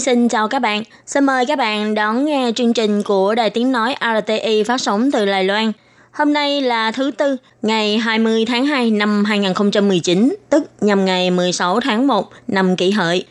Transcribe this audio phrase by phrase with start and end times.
[0.00, 0.82] Nhi xin chào các bạn.
[1.06, 5.10] Xin mời các bạn đón nghe chương trình của Đài Tiếng Nói RTI phát sóng
[5.10, 5.72] từ Đài Loan.
[6.12, 11.80] Hôm nay là thứ Tư, ngày 20 tháng 2 năm 2019, tức nhằm ngày 16
[11.80, 13.24] tháng 1 năm kỷ hợi.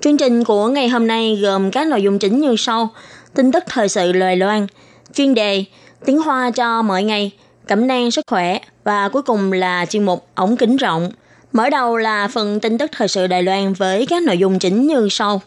[0.00, 2.88] Chương trình của ngày hôm nay gồm các nội dung chính như sau.
[3.34, 4.66] Tin tức thời sự Đài Loan,
[5.14, 5.64] chuyên đề,
[6.04, 7.30] tiếng Hoa cho mỗi ngày,
[7.68, 11.10] cẩm nang sức khỏe và cuối cùng là chuyên mục ống kính rộng.
[11.52, 14.86] Mở đầu là phần tin tức thời sự Đài Loan với các nội dung chính
[14.86, 15.40] như sau.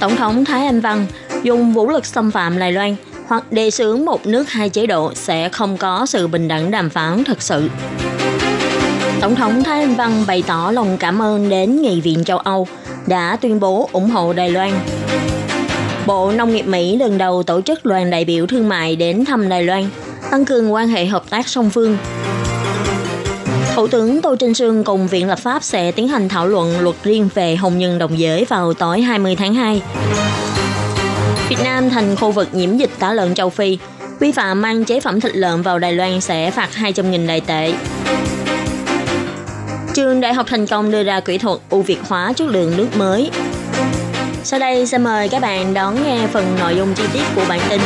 [0.00, 1.06] Tổng thống Thái Anh Văn
[1.42, 2.96] dùng vũ lực xâm phạm Đài Loan
[3.26, 6.90] hoặc đề xướng một nước hai chế độ sẽ không có sự bình đẳng đàm
[6.90, 7.70] phán thực sự.
[9.20, 12.66] Tổng thống Thái Anh Văn bày tỏ lòng cảm ơn đến Nghị viện châu Âu
[13.06, 14.72] đã tuyên bố ủng hộ Đài Loan.
[16.06, 19.48] Bộ Nông nghiệp Mỹ lần đầu tổ chức đoàn đại biểu thương mại đến thăm
[19.48, 19.88] Đài Loan,
[20.30, 21.96] tăng cường quan hệ hợp tác song phương.
[23.78, 26.96] Thủ tướng Tô Trinh Sương cùng Viện Lập pháp sẽ tiến hành thảo luận luật
[27.04, 29.82] riêng về hôn nhân đồng giới vào tối 20 tháng 2.
[31.48, 33.78] Việt Nam thành khu vực nhiễm dịch tả lợn châu Phi,
[34.20, 37.74] vi phạm mang chế phẩm thịt lợn vào Đài Loan sẽ phạt 200.000 đài tệ.
[39.94, 42.88] Trường Đại học thành công đưa ra kỹ thuật ưu việt hóa chất lượng nước
[42.96, 43.30] mới.
[44.44, 47.60] Sau đây xin mời các bạn đón nghe phần nội dung chi tiết của bản
[47.68, 47.80] tin.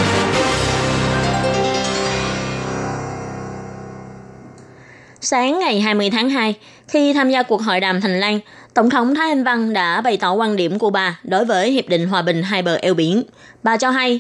[5.22, 6.56] Sáng ngày 20 tháng 2,
[6.88, 8.40] khi tham gia cuộc hội đàm Thành Lan,
[8.74, 11.88] Tổng thống Thái Anh Văn đã bày tỏ quan điểm của bà đối với Hiệp
[11.88, 13.24] định Hòa bình hai bờ eo biển.
[13.64, 14.20] Bà cho hay,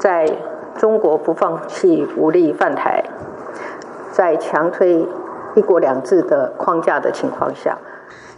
[0.00, 0.26] 在
[0.80, 3.04] 中国不放弃武力犯台，
[4.16, 5.04] 在强推
[5.56, 7.76] 一国两制的框架的情况下，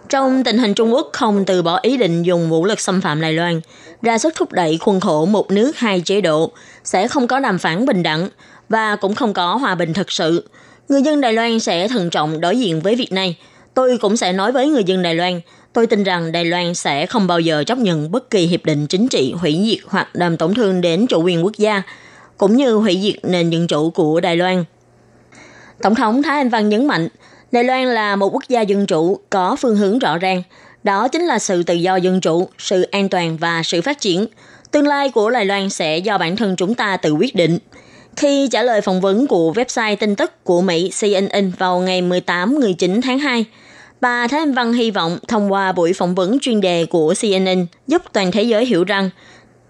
[0.09, 3.21] trong tình hình Trung Quốc không từ bỏ ý định dùng vũ lực xâm phạm
[3.21, 3.61] Đài Loan,
[4.03, 6.51] ra sức thúc đẩy khuôn khổ một nước hai chế độ,
[6.85, 8.29] sẽ không có đàm phán bình đẳng
[8.69, 10.49] và cũng không có hòa bình thực sự.
[10.90, 13.38] Người dân Đài Loan sẽ thận trọng đối diện với việc này.
[13.74, 15.42] Tôi cũng sẽ nói với người dân Đài Loan,
[15.74, 18.88] tôi tin rằng Đài Loan sẽ không bao giờ chấp nhận bất kỳ hiệp định
[18.88, 21.82] chính trị hủy diệt hoặc làm tổn thương đến chủ quyền quốc gia,
[22.38, 24.66] cũng như hủy diệt nền dân chủ của Đài Loan.
[25.82, 27.08] Tổng thống Thái Anh Văn nhấn mạnh,
[27.52, 30.44] Đài Loan là một quốc gia dân chủ có phương hướng rõ ràng.
[30.84, 34.26] Đó chính là sự tự do dân chủ, sự an toàn và sự phát triển.
[34.72, 37.60] Tương lai của Đài Loan sẽ do bản thân chúng ta tự quyết định.
[38.19, 43.01] Khi trả lời phỏng vấn của website tin tức của Mỹ CNN vào ngày 18-19
[43.03, 43.45] tháng 2,
[44.01, 47.67] bà Thái Anh Văn hy vọng thông qua buổi phỏng vấn chuyên đề của CNN
[47.87, 49.11] giúp toàn thế giới hiểu rằng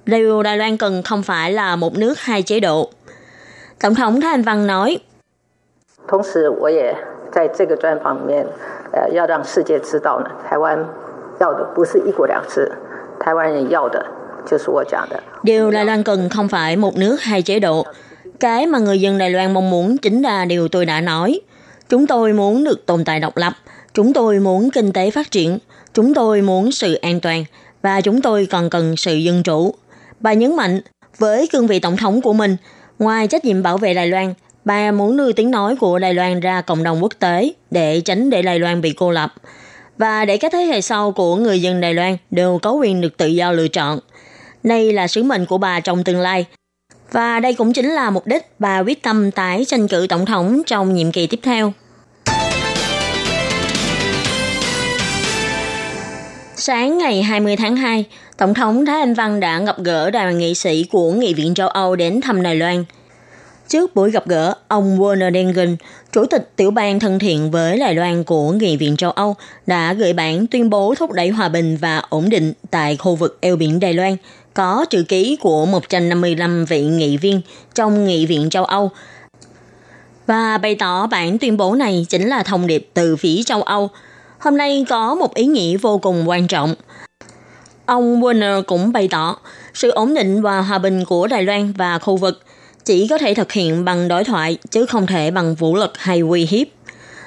[0.07, 2.91] điều Đài Loan cần không phải là một nước hai chế độ.
[3.81, 4.99] Tổng thống Thái Anh Văn nói,
[6.09, 6.95] 同时我也
[7.33, 8.47] 在这个专访里面，
[8.93, 10.87] 呃，要让世界知道呢，台湾
[11.41, 12.71] 要的不是一国两制，
[13.21, 14.05] 台湾人要的
[14.47, 17.87] 就是我讲的 Điều Đài Loan cần không phải một nước hai chế độ.
[18.40, 21.42] cái mà người dân Đài Loan mong muốn chính là điều tôi đã nói.
[21.90, 23.54] Chúng tôi muốn được tồn tại độc lập.
[23.94, 25.58] Chúng tôi muốn kinh tế phát triển.
[25.94, 27.46] Chúng tôi muốn sự an toàn.
[27.82, 29.74] Và chúng tôi còn cần sự dân chủ.
[30.20, 30.82] Bà nhấn mạnh,
[31.18, 32.58] với cương vị tổng thống của mình,
[33.00, 34.34] ngoài trách nhiệm bảo vệ Đài Loan,
[34.66, 38.30] bà muốn đưa tiếng nói của Đài Loan ra cộng đồng quốc tế để tránh
[38.30, 39.34] để Đài Loan bị cô lập
[39.98, 43.18] và để các thế hệ sau của người dân Đài Loan đều có quyền được
[43.18, 44.00] tự do lựa chọn.
[44.64, 46.46] Đây là sứ mệnh của bà trong tương lai.
[47.12, 50.62] Và đây cũng chính là mục đích bà quyết tâm tái tranh cử tổng thống
[50.66, 51.74] trong nhiệm kỳ tiếp theo.
[56.56, 58.06] Sáng ngày 20 tháng 2,
[58.38, 61.68] Tổng thống Thái Anh Văn đã gặp gỡ đoàn nghị sĩ của Nghị viện châu
[61.68, 62.86] Âu đến thăm Đài Loan.
[63.68, 65.78] Trước buổi gặp gỡ, ông Werner Dengen,
[66.12, 69.36] Chủ tịch tiểu ban thân thiện với Đài Loan của Nghị viện châu Âu,
[69.68, 73.38] đã gửi bản tuyên bố thúc đẩy hòa bình và ổn định tại khu vực
[73.42, 74.16] eo biển Đài Loan,
[74.54, 77.42] có chữ ký của 155 vị nghị viên
[77.75, 78.92] trong Nghị viện châu Âu.
[80.28, 83.90] Và bày tỏ bản tuyên bố này chính là thông điệp từ phía châu Âu.
[84.40, 86.75] Hôm nay có một ý nghĩa vô cùng quan trọng.
[87.86, 89.38] Ông Werner cũng bày tỏ
[89.74, 92.42] sự ổn định và hòa bình của Đài Loan và khu vực
[92.86, 96.19] chỉ có thể thực hiện bằng đối thoại chứ không thể bằng vũ lực hay
[96.19, 96.68] uy hiếp.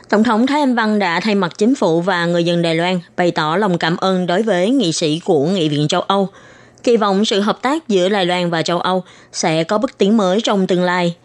[0.08, 3.00] Tổng thống Thái Anh Văn đã thay mặt chính phủ và người dân Đài Loan
[3.16, 6.28] bày tỏ lòng cảm ơn đối với nghị sĩ của Nghị viện châu Âu,
[6.82, 10.16] kỳ vọng sự hợp tác giữa Đài Loan và châu Âu sẽ có bước tiến
[10.16, 11.16] mới trong tương lai.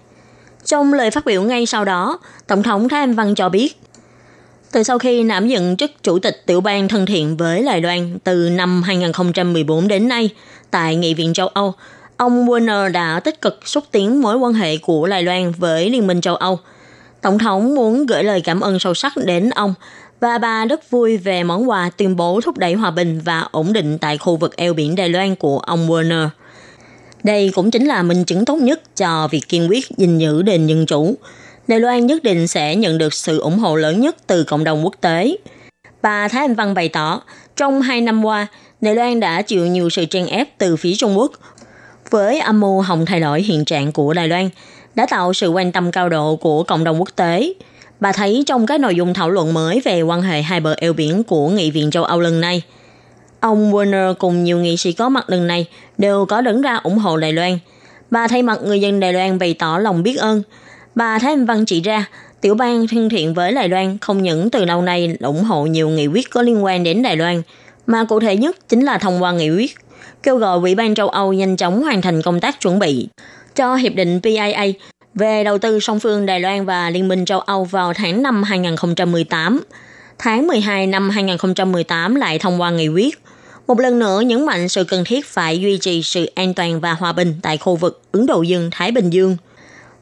[0.65, 3.79] Trong lời phát biểu ngay sau đó, Tổng thống Thái Anh Văn cho biết,
[4.71, 8.19] Từ sau khi đảm nhận chức chủ tịch tiểu ban thân thiện với Đài Loan
[8.19, 10.29] từ năm 2014 đến nay
[10.71, 11.73] tại Nghị viện châu Âu,
[12.17, 16.07] ông Warner đã tích cực xúc tiến mối quan hệ của Đài Loan với Liên
[16.07, 16.59] minh châu Âu.
[17.21, 19.73] Tổng thống muốn gửi lời cảm ơn sâu sắc đến ông
[20.19, 23.73] và bà rất vui về món quà tuyên bố thúc đẩy hòa bình và ổn
[23.73, 26.27] định tại khu vực eo biển Đài Loan của ông Werner.
[27.23, 30.67] Đây cũng chính là minh chứng tốt nhất cho việc kiên quyết gìn giữ nền
[30.67, 31.15] dân chủ.
[31.67, 34.85] Đài Loan nhất định sẽ nhận được sự ủng hộ lớn nhất từ cộng đồng
[34.85, 35.37] quốc tế.
[36.01, 37.21] Bà Thái Anh Văn bày tỏ,
[37.55, 38.47] trong hai năm qua,
[38.81, 41.31] Đài Loan đã chịu nhiều sự chen ép từ phía Trung Quốc
[42.09, 44.49] với âm mưu hòng thay đổi hiện trạng của Đài Loan,
[44.95, 47.53] đã tạo sự quan tâm cao độ của cộng đồng quốc tế.
[47.99, 50.93] Bà thấy trong các nội dung thảo luận mới về quan hệ hai bờ eo
[50.93, 52.61] biển của Nghị viện châu Âu lần này,
[53.39, 55.65] ông Warner cùng nhiều nghị sĩ có mặt lần này
[55.97, 57.59] đều có đứng ra ủng hộ Đài Loan.
[58.11, 60.43] Bà thay mặt người dân Đài Loan bày tỏ lòng biết ơn.
[60.95, 62.05] Bà Thái Anh Văn chỉ ra,
[62.41, 65.89] tiểu bang thân thiện với Đài Loan không những từ lâu nay ủng hộ nhiều
[65.89, 67.41] nghị quyết có liên quan đến Đài Loan,
[67.87, 69.75] mà cụ thể nhất chính là thông qua nghị quyết
[70.23, 73.07] kêu gọi Ủy ban châu Âu nhanh chóng hoàn thành công tác chuẩn bị
[73.55, 74.71] cho Hiệp định PIA
[75.17, 78.43] về đầu tư song phương Đài Loan và Liên minh châu Âu vào tháng 5
[78.43, 79.63] 2018.
[80.17, 83.19] Tháng 12 năm 2018 lại thông qua nghị quyết.
[83.67, 86.93] Một lần nữa nhấn mạnh sự cần thiết phải duy trì sự an toàn và
[86.93, 89.37] hòa bình tại khu vực Ấn Độ Dương-Thái Bình Dương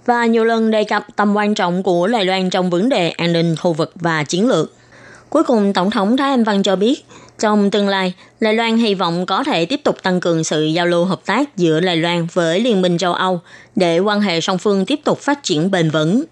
[0.05, 3.33] và nhiều lần đề cập tầm quan trọng của Đài Loan trong vấn đề an
[3.33, 4.73] ninh khu vực và chiến lược.
[5.29, 7.05] Cuối cùng, Tổng thống Thái Anh Văn cho biết,
[7.39, 10.85] trong tương lai, Đài Loan hy vọng có thể tiếp tục tăng cường sự giao
[10.85, 13.39] lưu hợp tác giữa Đài Loan với Liên minh châu Âu
[13.75, 16.23] để quan hệ song phương tiếp tục phát triển bền vững.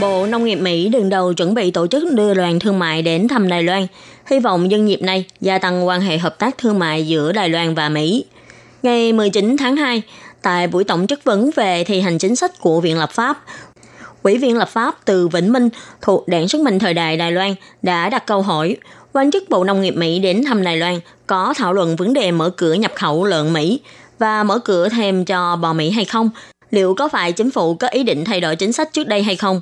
[0.00, 3.28] Bộ Nông nghiệp Mỹ đường đầu chuẩn bị tổ chức đưa đoàn thương mại đến
[3.28, 3.86] thăm Đài Loan,
[4.30, 7.48] hy vọng dân dịp này gia tăng quan hệ hợp tác thương mại giữa Đài
[7.48, 8.24] Loan và Mỹ.
[8.82, 10.02] Ngày 19 tháng 2,
[10.42, 13.44] tại buổi tổng chất vấn về thi hành chính sách của Viện Lập pháp,
[14.22, 15.68] Ủy viên lập pháp từ Vĩnh Minh
[16.00, 18.76] thuộc Đảng Sức mạnh Thời đại Đài Loan đã đặt câu hỏi
[19.12, 22.30] quan chức Bộ Nông nghiệp Mỹ đến thăm Đài Loan có thảo luận vấn đề
[22.30, 23.80] mở cửa nhập khẩu lợn Mỹ
[24.18, 26.30] và mở cửa thêm cho bò Mỹ hay không?
[26.70, 29.36] Liệu có phải chính phủ có ý định thay đổi chính sách trước đây hay
[29.36, 29.60] không?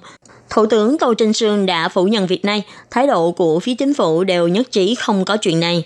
[0.50, 3.94] Thủ tướng Tô Trinh Sương đã phủ nhận việc này, thái độ của phía chính
[3.94, 5.84] phủ đều nhất trí không có chuyện này.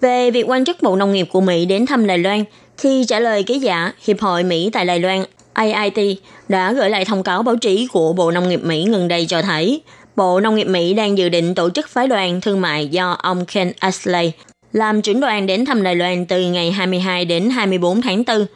[0.00, 2.44] Về việc quan chức Bộ Nông nghiệp của Mỹ đến thăm Đài Loan,
[2.78, 5.24] khi trả lời ký giả Hiệp hội Mỹ tại Đài Loan
[5.56, 6.18] AIT
[6.48, 9.42] đã gửi lại thông cáo báo chí của Bộ Nông nghiệp Mỹ gần đây cho
[9.42, 9.80] thấy
[10.16, 13.44] Bộ Nông nghiệp Mỹ đang dự định tổ chức phái đoàn thương mại do ông
[13.46, 14.32] Ken Ashley
[14.72, 18.46] làm trưởng đoàn đến thăm Đài Loan từ ngày 22 đến 24 tháng 4.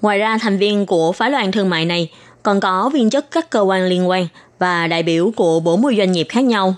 [0.00, 2.10] Ngoài ra, thành viên của phái đoàn thương mại này
[2.42, 4.28] còn có viên chức các cơ quan liên quan
[4.58, 6.74] và đại biểu của 40 doanh nghiệp khác nhau.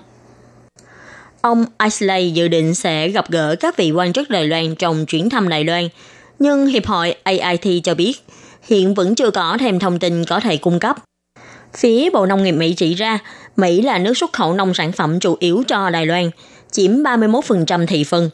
[1.41, 5.31] Ông Ashley dự định sẽ gặp gỡ các vị quan chức Đài Loan trong chuyến
[5.31, 5.89] thăm Đài Loan,
[6.39, 8.15] nhưng Hiệp hội AIT cho biết
[8.67, 10.97] hiện vẫn chưa có thêm thông tin có thể cung cấp.
[11.77, 13.19] Phía Bộ Nông nghiệp Mỹ chỉ ra,
[13.57, 16.31] Mỹ là nước xuất khẩu nông sản phẩm chủ yếu cho Đài Loan,
[16.71, 18.31] chiếm 31% thị phần.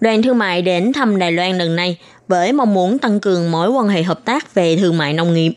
[0.00, 1.98] Đoàn thương mại đến thăm Đài Loan lần này
[2.28, 5.52] với mong muốn tăng cường mối quan hệ hợp tác về thương mại nông nghiệp.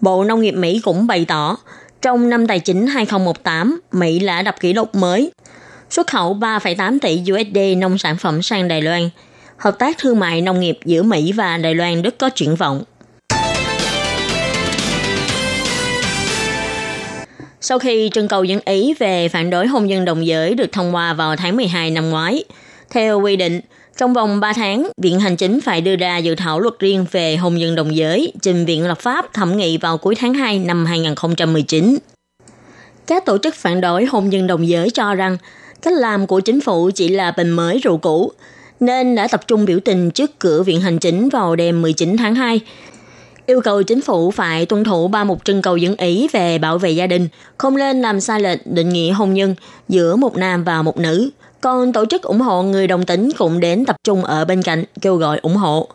[0.00, 1.56] Bộ Nông nghiệp Mỹ cũng bày tỏ,
[2.02, 5.32] trong năm tài chính 2018, Mỹ đã đập kỷ lục mới,
[5.90, 9.10] xuất khẩu 3,8 tỷ USD nông sản phẩm sang Đài Loan.
[9.56, 12.82] Hợp tác thương mại nông nghiệp giữa Mỹ và Đài Loan rất có triển vọng.
[17.64, 20.94] Sau khi trưng cầu dân ý về phản đối hôn nhân đồng giới được thông
[20.94, 22.44] qua vào tháng 12 năm ngoái,
[22.90, 23.60] theo quy định,
[23.96, 27.36] trong vòng 3 tháng, Viện Hành Chính phải đưa ra dự thảo luật riêng về
[27.36, 30.86] hôn nhân đồng giới trình Viện Lập pháp thẩm nghị vào cuối tháng 2 năm
[30.86, 31.98] 2019.
[33.06, 35.36] Các tổ chức phản đối hôn nhân đồng giới cho rằng
[35.82, 38.32] cách làm của chính phủ chỉ là bình mới rượu cũ,
[38.80, 42.34] nên đã tập trung biểu tình trước cửa Viện Hành Chính vào đêm 19 tháng
[42.34, 42.60] 2
[43.46, 46.78] yêu cầu chính phủ phải tuân thủ ba mục trưng cầu dân ý về bảo
[46.78, 49.54] vệ gia đình, không nên làm sai lệch định nghĩa hôn nhân
[49.88, 51.30] giữa một nam và một nữ.
[51.60, 54.84] Còn tổ chức ủng hộ người đồng tính cũng đến tập trung ở bên cạnh
[55.00, 55.88] kêu gọi ủng hộ.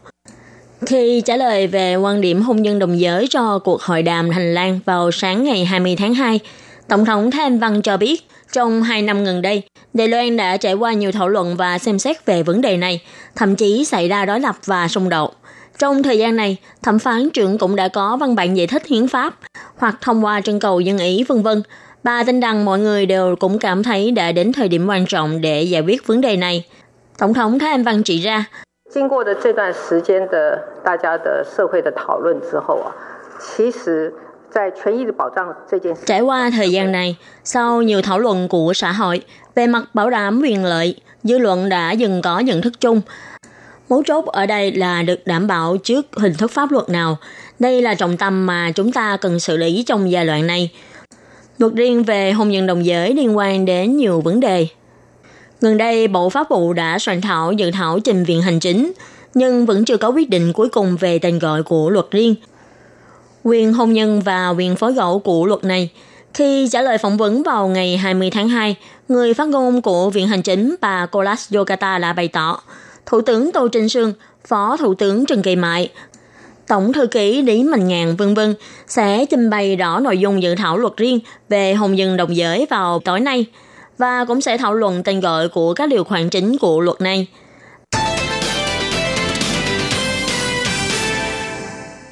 [0.86, 4.54] Khi trả lời về quan điểm hôn nhân đồng giới cho cuộc hội đàm hành
[4.54, 6.40] lang vào sáng ngày 20 tháng 2,
[6.88, 9.64] Tổng thống Thanh Văn cho biết, trong hai năm gần đây,
[9.94, 13.02] Đài Loan đã trải qua nhiều thảo luận và xem xét về vấn đề này,
[13.36, 15.36] thậm chí xảy ra đối lập và xung đột.
[15.79, 19.09] Trong thời gian này, thẩm phán trưởng cũng đã có văn bản giải thích hiến
[19.09, 19.35] pháp
[19.77, 21.63] hoặc thông qua trưng cầu dân ý vân vân.
[22.03, 25.41] Bà tin rằng mọi người đều cũng cảm thấy đã đến thời điểm quan trọng
[25.41, 26.67] để giải quyết vấn đề này.
[27.19, 28.45] Tổng thống Thái Anh Văn chỉ ra,
[28.95, 32.93] 经过的这段时间的大家的社会的讨论之后啊，
[33.41, 34.13] 其实
[36.07, 39.23] Trải qua thời gian này, sau nhiều thảo luận của xã hội
[39.55, 43.01] về mặt bảo đảm quyền lợi, dư luận đã dừng có nhận thức chung
[43.90, 47.18] Mấu chốt ở đây là được đảm bảo trước hình thức pháp luật nào.
[47.60, 50.70] Đây là trọng tâm mà chúng ta cần xử lý trong giai đoạn này.
[51.58, 54.68] Luật riêng về hôn nhân đồng giới liên quan đến nhiều vấn đề.
[55.62, 58.92] Gần đây, Bộ Pháp vụ đã soạn thảo dự thảo trình viện hành chính,
[59.34, 62.36] nhưng vẫn chưa có quyết định cuối cùng về tên gọi của luật riêng.
[63.44, 65.90] Quyền hôn nhân và quyền phối gẫu của luật này
[66.34, 68.76] khi trả lời phỏng vấn vào ngày 20 tháng 2,
[69.08, 72.62] người phát ngôn của Viện Hành Chính bà Colas Yokata đã bày tỏ,
[73.08, 74.14] Thủ tướng Tô Trinh Sương,
[74.48, 75.90] Phó Thủ tướng Trần Kỳ Mại,
[76.68, 78.56] Tổng thư ký Lý Mạnh Ngàn vân vân
[78.88, 82.66] sẽ trình bày rõ nội dung dự thảo luật riêng về hôn nhân đồng giới
[82.70, 83.46] vào tối nay
[83.98, 87.28] và cũng sẽ thảo luận tên gọi của các điều khoản chính của luật này.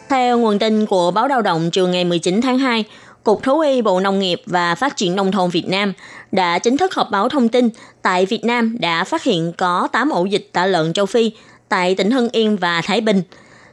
[0.10, 2.86] Theo nguồn tin của báo Đào động chiều ngày 19 tháng 2,
[3.24, 5.94] Cục Thú y Bộ Nông nghiệp và Phát triển Nông thôn Việt Nam
[6.32, 7.70] đã chính thức họp báo thông tin
[8.06, 11.32] tại Việt Nam đã phát hiện có 8 ổ dịch tả lợn châu Phi
[11.70, 13.22] tại tỉnh Hưng Yên và Thái Bình.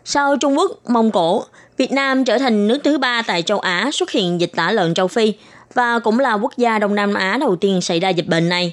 [0.05, 1.45] Sau Trung Quốc, Mông Cổ,
[1.77, 4.95] Việt Nam trở thành nước thứ ba tại châu Á xuất hiện dịch tả lợn
[4.95, 5.33] châu Phi
[5.75, 8.73] và cũng là quốc gia Đông Nam Á đầu tiên xảy ra dịch bệnh này.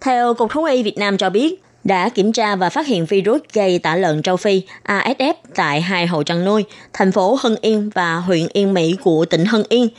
[0.00, 3.40] Theo Cục Thú y Việt Nam cho biết, đã kiểm tra và phát hiện virus
[3.52, 7.90] gây tả lợn châu Phi ASF tại hai hộ chăn nuôi, thành phố Hưng Yên
[7.94, 9.88] và huyện Yên Mỹ của tỉnh Hưng Yên–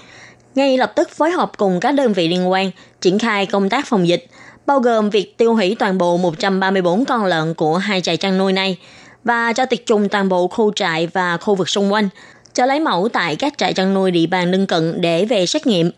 [0.56, 3.88] ngay lập tức phối hợp cùng các đơn vị liên quan triển khai công tác
[3.88, 4.26] phòng dịch,
[4.72, 8.54] bao gồm việc tiêu hủy toàn bộ 134 con lợn của hai trại chăn nuôi
[8.54, 8.78] này
[9.24, 12.10] và cho tiệt trùng toàn bộ khu trại và khu vực xung quanh,
[12.54, 15.68] cho lấy mẫu tại các trại chăn nuôi địa bàn lân cận để về xét
[15.68, 15.92] nghiệm.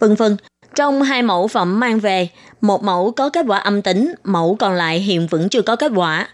[0.00, 0.36] Vân vân.
[0.74, 2.28] Trong hai mẫu phẩm mang về,
[2.60, 5.92] một mẫu có kết quả âm tính, mẫu còn lại hiện vẫn chưa có kết
[5.94, 6.28] quả.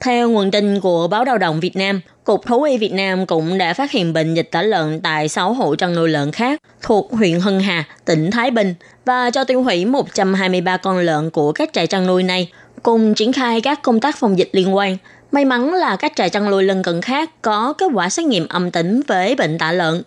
[0.00, 3.58] Theo nguồn tin của báo Lao động Việt Nam, Cục Thú y Việt Nam cũng
[3.58, 7.12] đã phát hiện bệnh dịch tả lợn tại 6 hộ chăn nuôi lợn khác thuộc
[7.12, 11.72] huyện Hưng Hà, tỉnh Thái Bình và cho tiêu hủy 123 con lợn của các
[11.72, 14.96] trại chăn nuôi này, cùng triển khai các công tác phòng dịch liên quan.
[15.32, 18.48] May mắn là các trại chăn nuôi lân cận khác có kết quả xét nghiệm
[18.48, 20.02] âm tính với bệnh tả lợn.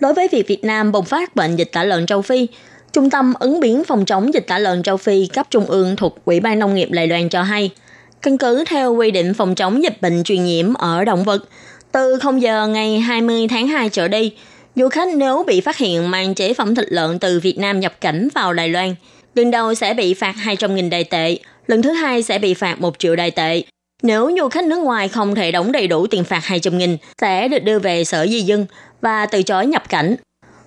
[0.00, 2.46] Đối với việc Việt Nam bùng phát bệnh dịch tả lợn châu Phi,
[2.92, 6.18] Trung tâm ứng biến phòng chống dịch tả lợn châu Phi cấp trung ương thuộc
[6.24, 7.70] Ủy ban Nông nghiệp Đài Loan cho hay–
[8.22, 11.44] Căn cứ theo quy định phòng chống dịch bệnh truyền nhiễm ở động vật,
[11.92, 14.32] từ 0 giờ ngày 20 tháng 2 trở đi,
[14.74, 18.00] du khách nếu bị phát hiện mang chế phẩm thịt lợn từ Việt Nam nhập
[18.00, 18.94] cảnh vào Đài Loan,
[19.34, 22.98] lần đầu sẽ bị phạt 200.000 đài tệ, lần thứ hai sẽ bị phạt 1
[22.98, 23.62] triệu đài tệ.
[24.02, 27.64] Nếu du khách nước ngoài không thể đóng đầy đủ tiền phạt 200.000, sẽ được
[27.64, 28.66] đưa về sở di dân
[29.00, 30.16] và từ chối nhập cảnh.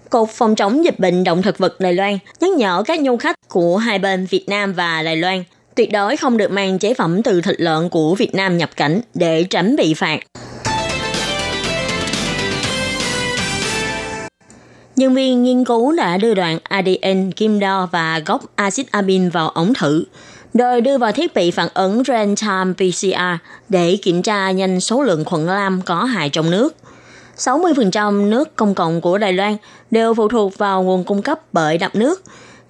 [0.09, 3.35] Cục phòng chống dịch bệnh động thực vật Đài Loan nhắc nhở các du khách
[3.47, 5.43] của hai bên Việt Nam và Đài Loan–
[5.75, 9.01] tuyệt đối không được mang chế phẩm từ thịt lợn của Việt Nam nhập cảnh
[9.13, 10.19] để tránh bị phạt.
[15.01, 19.49] Nhân viên nghiên cứu đã đưa đoạn ADN, kim đo và gốc axit amin vào
[19.49, 20.03] ống thử,
[20.53, 25.25] rồi đưa vào thiết bị phản ứng real-time PCR để kiểm tra nhanh số lượng
[25.25, 26.75] khuẩn lam có hại trong nước.
[27.37, 29.57] 60% nước công cộng của Đài Loan
[29.91, 32.21] đều phụ thuộc vào nguồn cung cấp bởi đập nước,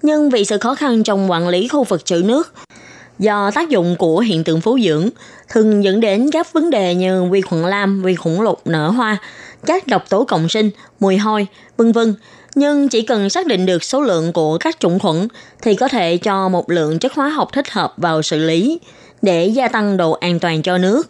[0.02, 2.52] nhưng vì sự khó khăn trong quản lý khu vực trữ nước
[3.22, 5.08] do tác dụng của hiện tượng phú dưỡng
[5.48, 9.16] thường dẫn đến các vấn đề như vi khuẩn lam, vi khuẩn lục nở hoa,
[9.66, 12.14] các độc tố cộng sinh, mùi hôi, vân vân.
[12.54, 15.28] Nhưng chỉ cần xác định được số lượng của các chủng khuẩn
[15.62, 18.80] thì có thể cho một lượng chất hóa học thích hợp vào xử lý
[19.22, 21.08] để gia tăng độ an toàn cho nước.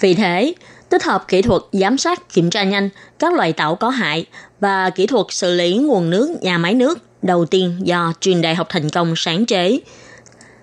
[0.00, 0.54] Vì thế,
[0.88, 4.26] tích hợp kỹ thuật giám sát kiểm tra nhanh các loại tảo có hại
[4.60, 8.54] và kỹ thuật xử lý nguồn nước nhà máy nước đầu tiên do truyền đại
[8.54, 9.80] học thành công sáng chế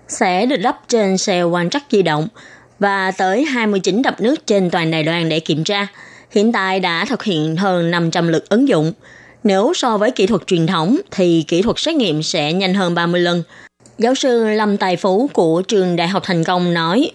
[0.08, 2.28] sẽ được lắp trên xe quan trắc di động
[2.78, 5.86] và tới 29 đập nước trên toàn Đài Loan để kiểm tra.
[6.30, 8.92] Hiện tại đã thực hiện hơn 500 lượt ứng dụng.
[9.44, 12.94] Nếu so với kỹ thuật truyền thống thì kỹ thuật xét nghiệm sẽ nhanh hơn
[12.94, 13.42] 30 lần.
[13.98, 17.10] Giáo sư Lâm Tài Phú của trường Đại học Thành Công nói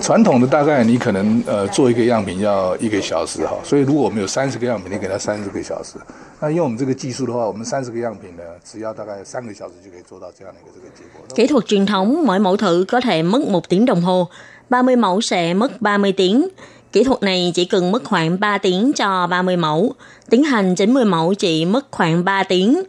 [0.00, 5.98] 传统的大概你可能呃做一个样品要一个小时哈，所以如果我们有三十个样品，你给它三十个小时。
[6.40, 11.22] 那用我们这个技术的话，我们三十个样品呢，只要大概三个小时就可以做到这样的一个这个结果。
[11.36, 14.28] Kỹ thuật truyền thống mỗi mẫu thử có thể mất một tiếng đồng hồ,
[14.70, 16.48] 30 mẫu sẽ mất 30 tiếng.
[16.92, 19.94] Kỹ thuật này chỉ cần mất khoảng 3 tiếng cho 30 mẫu,
[20.30, 22.82] tiến hành 90 mẫu chỉ mất khoảng 3 tiếng.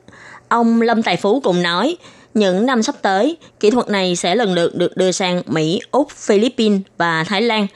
[0.48, 1.98] Ông Lâm Tài Phú cũng nói,
[2.37, 6.11] những năm sắp tới, kỹ thuật này sẽ lần lượt được đưa sang Mỹ, Úc,
[6.11, 7.67] Philippines và Thái Lan.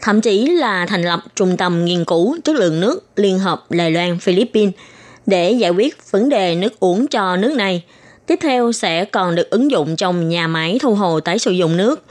[0.00, 3.90] Thậm chí là thành lập trung tâm nghiên cứu chất lượng nước Liên hợp Đài
[3.90, 4.74] Loan Philippines
[5.26, 7.84] để giải quyết vấn đề nước uống cho nước này.
[8.26, 11.76] Tiếp theo sẽ còn được ứng dụng trong nhà máy thu hồ tái sử dụng
[11.76, 12.04] nước,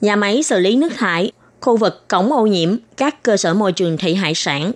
[0.00, 3.72] nhà máy xử lý nước thải, khu vực cổng ô nhiễm, các cơ sở môi
[3.72, 4.72] trường thủy hải sản,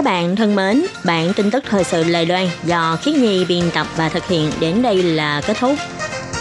[0.00, 3.70] Các bạn thân mến, bản tin tức thời sự Lài Loan do Khiết Nhi biên
[3.74, 5.74] tập và thực hiện đến đây là kết thúc.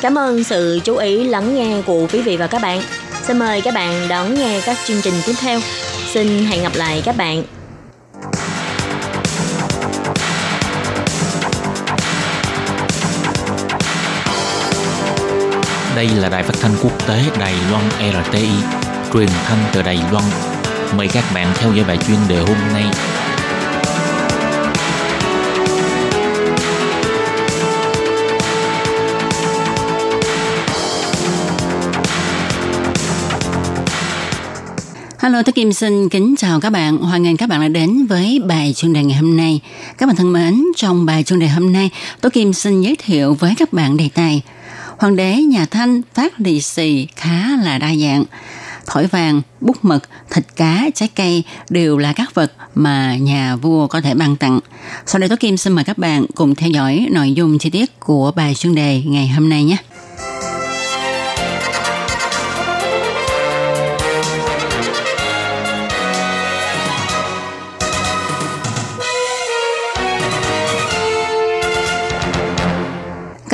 [0.02, 2.82] Cảm ơn sự chú ý lắng nghe của quý vị và các bạn.
[3.22, 5.60] Xin mời các bạn đón nghe các chương trình tiếp theo.
[6.14, 7.44] Xin hẹn gặp lại các bạn.
[15.96, 18.50] Đây là đài phát thanh quốc tế Đài Loan RTI,
[19.14, 20.26] truyền thanh từ Đài Loan.
[20.98, 22.86] Mời các bạn theo dõi bài chuyên đề hôm nay.
[35.30, 36.98] Hello, Thế Kim xin kính chào các bạn.
[36.98, 39.60] Hoan nghênh các bạn đã đến với bài chuyên đề ngày hôm nay.
[39.98, 41.90] Các bạn thân mến, trong bài chuyên đề hôm nay,
[42.22, 44.42] Tố Kim xin giới thiệu với các bạn đề tài
[44.98, 48.24] Hoàng đế nhà Thanh phát lì xì khá là đa dạng.
[48.86, 53.88] Thỏi vàng, bút mực, thịt cá, trái cây đều là các vật mà nhà vua
[53.88, 54.60] có thể ban tặng.
[55.06, 58.00] Sau đây Tố Kim xin mời các bạn cùng theo dõi nội dung chi tiết
[58.00, 59.78] của bài chuyên đề ngày hôm nay nhé.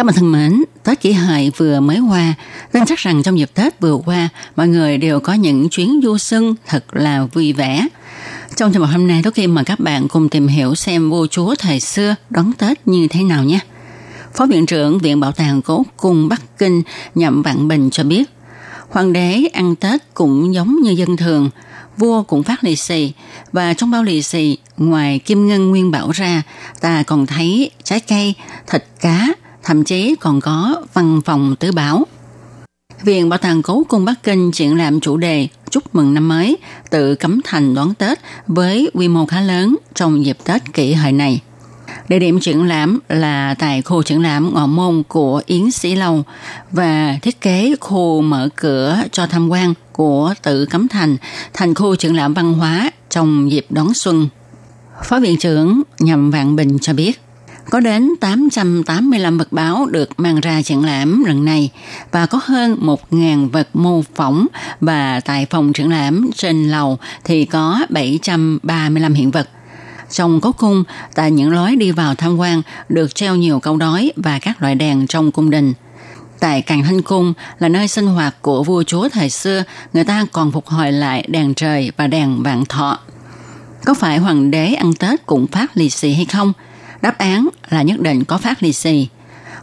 [0.06, 2.34] Các bạn thân mến, Tết kỷ hợi vừa mới qua,
[2.72, 6.18] tin chắc rằng trong dịp Tết vừa qua, mọi người đều có những chuyến du
[6.18, 7.88] xuân thật là vui vẻ.
[8.56, 11.28] Trong trường trình hôm nay, tôi Kim mời các bạn cùng tìm hiểu xem vua
[11.28, 13.60] chúa thời xưa đón Tết như thế nào nhé.
[14.34, 16.82] Phó Viện trưởng Viện Bảo tàng Cố Cung Bắc Kinh
[17.16, 18.30] Nhậm Vạn Bình cho biết,
[18.90, 21.50] Hoàng đế ăn Tết cũng giống như dân thường,
[21.98, 23.12] vua cũng phát lì xì
[23.52, 26.42] và trong bao lì xì ngoài kim ngân nguyên bảo ra
[26.82, 28.34] ta còn thấy trái cây,
[28.68, 29.28] thịt cá,
[29.66, 32.06] thậm chí còn có văn phòng tứ bảo.
[33.04, 36.58] Viện Bảo tàng Cố Cung Bắc Kinh triển lãm chủ đề chúc mừng năm mới
[36.90, 41.12] tự cấm thành đón Tết với quy mô khá lớn trong dịp Tết kỷ hợi
[41.12, 41.42] này.
[42.08, 46.24] Địa điểm triển lãm là tại khu triển lãm ngọ môn của Yến Sĩ Lâu
[46.72, 51.18] và thiết kế khu mở cửa cho tham quan của tự cấm thành
[51.54, 54.28] thành khu triển lãm văn hóa trong dịp đón xuân.
[55.04, 57.22] Phó viện trưởng Nhậm Vạn Bình cho biết,
[57.70, 61.70] có đến 885 vật báo được mang ra triển lãm lần này
[62.12, 64.48] và có hơn 1.000 vật mô phỏng
[64.82, 69.50] và tại phòng triển lãm trên lầu thì có 735 hiện vật.
[70.12, 70.84] Trong cố cung,
[71.16, 74.76] tại những lối đi vào tham quan được treo nhiều câu đói và các loại
[74.76, 75.74] đèn trong cung đình.
[76.40, 80.26] Tại Càng Thanh Cung là nơi sinh hoạt của vua chúa thời xưa, người ta
[80.32, 83.00] còn phục hồi lại đèn trời và đèn vạn thọ.
[83.86, 86.54] Có phải hoàng đế ăn Tết cũng phát lì xì hay không?
[87.06, 89.08] Đáp án là nhất định có phát lì xì.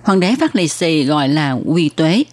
[0.02, 2.24] Hoàng đế phát lì xì gọi là quy tuế.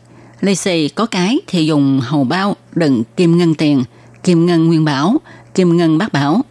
[0.41, 3.83] Lì xì có cái thì dùng hầu bao đựng kim ngân tiền,
[4.23, 5.17] kim ngân nguyên bảo,
[5.55, 6.41] kim ngân bát bảo.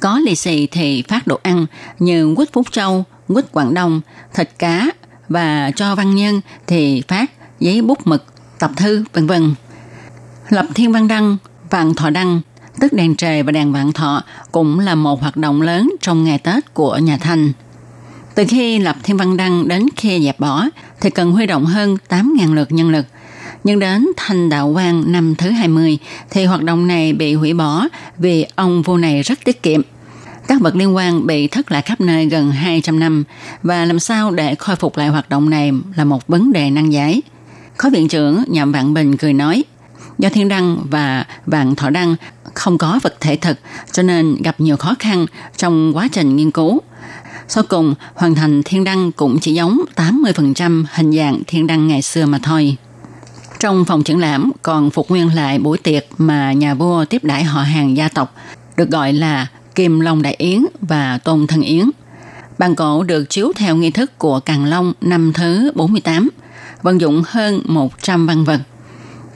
[0.00, 1.66] Có lì xì thì phát đồ ăn
[1.98, 4.00] như quýt Phúc Châu, quýt Quảng Đông,
[4.34, 4.90] thịt cá
[5.28, 8.24] và cho văn nhân thì phát giấy bút mực,
[8.58, 9.54] tập thư, vân vân.
[10.48, 11.36] Lập thiên văn đăng,
[11.70, 12.40] vạn thọ đăng,
[12.80, 16.38] tức đèn trời và đèn vạn thọ cũng là một hoạt động lớn trong ngày
[16.38, 17.52] Tết của nhà Thanh.
[18.34, 20.64] Từ khi lập Thiên Văn Đăng đến khi dẹp bỏ
[21.00, 23.06] thì cần huy động hơn 8.000 lượt nhân lực.
[23.64, 25.98] Nhưng đến thành đạo quan năm thứ 20
[26.30, 29.82] thì hoạt động này bị hủy bỏ vì ông vua này rất tiết kiệm.
[30.48, 33.24] Các vật liên quan bị thất lạc khắp nơi gần 200 năm
[33.62, 36.90] và làm sao để khôi phục lại hoạt động này là một vấn đề nan
[36.90, 37.22] giải.
[37.76, 39.64] Khó viện trưởng Nhậm Vạn Bình cười nói,
[40.18, 42.16] do Thiên Đăng và Vạn Thọ Đăng
[42.54, 43.58] không có vật thể thực
[43.92, 46.80] cho nên gặp nhiều khó khăn trong quá trình nghiên cứu.
[47.54, 52.02] Sau cùng, hoàn thành thiên đăng cũng chỉ giống 80% hình dạng thiên đăng ngày
[52.02, 52.76] xưa mà thôi.
[53.60, 57.44] Trong phòng triển lãm còn phục nguyên lại buổi tiệc mà nhà vua tiếp đãi
[57.44, 58.34] họ hàng gia tộc,
[58.76, 61.90] được gọi là Kim Long Đại Yến và Tôn Thân Yến.
[62.58, 66.28] Bàn cổ được chiếu theo nghi thức của Càng Long năm thứ 48,
[66.82, 68.60] vận dụng hơn 100 văn vật.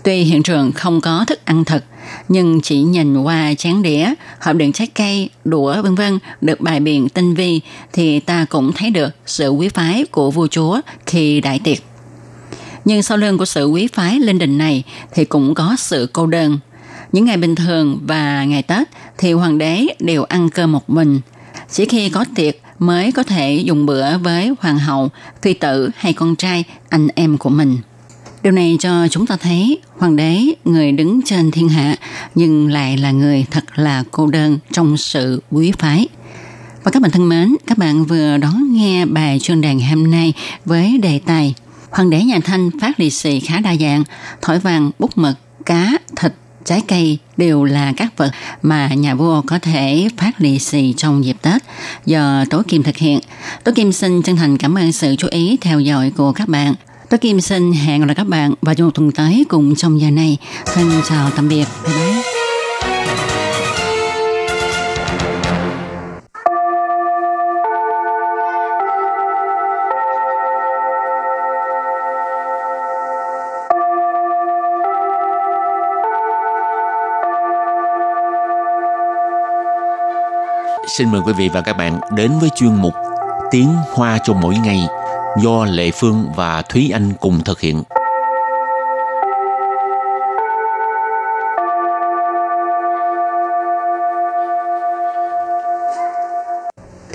[0.03, 1.85] Tuy hiện trường không có thức ăn thật,
[2.29, 6.81] nhưng chỉ nhìn qua chén đĩa, hộp đựng trái cây, đũa vân vân được bài
[6.81, 7.61] biện tinh vi
[7.93, 11.79] thì ta cũng thấy được sự quý phái của vua chúa khi đại tiệc.
[12.85, 14.83] Nhưng sau lưng của sự quý phái linh đình này
[15.15, 16.59] thì cũng có sự cô đơn.
[17.13, 21.21] Những ngày bình thường và ngày Tết thì hoàng đế đều ăn cơm một mình.
[21.71, 25.09] Chỉ khi có tiệc mới có thể dùng bữa với hoàng hậu,
[25.43, 27.77] phi tử hay con trai, anh em của mình.
[28.47, 31.97] Điều này cho chúng ta thấy hoàng đế, người đứng trên thiên hạ,
[32.35, 36.09] nhưng lại là người thật là cô đơn trong sự quý phái.
[36.83, 40.33] Và các bạn thân mến, các bạn vừa đón nghe bài chuyên đàn hôm nay
[40.65, 41.55] với đề tài
[41.91, 44.05] Hoàng đế nhà Thanh phát lì xì khá đa dạng,
[44.43, 46.33] thỏi vàng, bút mực, cá, thịt,
[46.65, 48.31] trái cây đều là các vật
[48.63, 51.63] mà nhà vua có thể phát lì xì trong dịp Tết
[52.07, 53.21] do Tố Kim thực hiện.
[53.65, 56.75] Tố Kim xin chân thành cảm ơn sự chú ý theo dõi của các bạn.
[57.11, 60.01] Tôi Kim xin hẹn gặp lại các bạn vào trong một tuần tới cùng trong
[60.01, 60.39] giờ này.
[60.65, 61.65] Xin chào tạm biệt.
[61.85, 62.23] Bye bye.
[80.99, 82.95] Xin mời quý vị và các bạn đến với chuyên mục
[83.51, 84.87] Tiếng Hoa cho mỗi ngày
[85.43, 87.83] do Lệ Phương và Thúy Anh cùng thực hiện.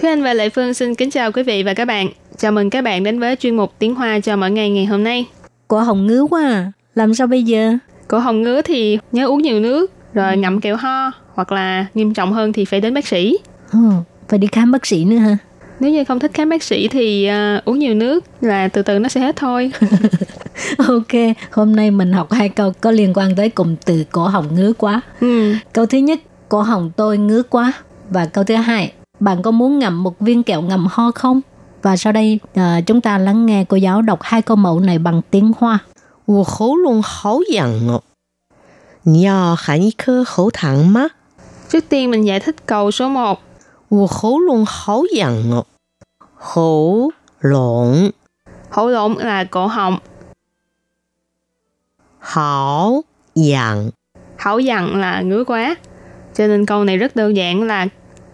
[0.02, 2.08] Thúy Anh và Lệ Phương xin kính chào quý vị và các bạn.
[2.38, 5.04] Chào mừng các bạn đến với chuyên mục Tiếng Hoa cho mỗi ngày ngày hôm
[5.04, 5.26] nay.
[5.68, 6.72] Cổ hồng ngứa quá à.
[6.96, 7.74] Làm sao bây giờ?
[8.08, 12.14] Cổ hồng ngứa thì nhớ uống nhiều nước, rồi ngậm kẹo ho, hoặc là nghiêm
[12.14, 13.38] trọng hơn thì phải đến bác sĩ.
[13.74, 13.80] Ừ,
[14.28, 15.38] phải đi khám bác sĩ nữa hả?
[15.81, 18.99] Nếu như không thích khám bác sĩ thì uh, uống nhiều nước là từ từ
[18.99, 19.73] nó sẽ hết thôi.
[20.79, 24.55] ok, hôm nay mình học hai câu có liên quan tới cụm từ cổ họng
[24.55, 25.01] ngứa quá.
[25.21, 25.55] Ừ.
[25.73, 27.73] Câu thứ nhất, cổ họng tôi ngứa quá.
[28.11, 31.40] Và câu thứ hai, bạn có muốn ngậm một viên kẹo ngậm ho không?
[31.83, 34.99] Và sau đây uh, chúng ta lắng nghe cô giáo đọc hai câu mẫu này
[34.99, 35.79] bằng tiếng Hoa.
[36.27, 38.03] 我喉咙好痒哦，
[39.05, 41.11] 你要含一颗喉糖吗？
[41.69, 43.38] Trước tiên mình giải thích câu số 1.
[43.88, 45.66] 我喉咙好痒哦，
[46.40, 48.11] 喉咙
[48.71, 49.99] Hổ lộn là cổ họng,
[52.19, 53.03] 好
[53.35, 53.90] 痒，
[54.37, 55.77] hảo dặn là ngứa quá.
[56.35, 57.87] Cho nên câu này rất đơn giản là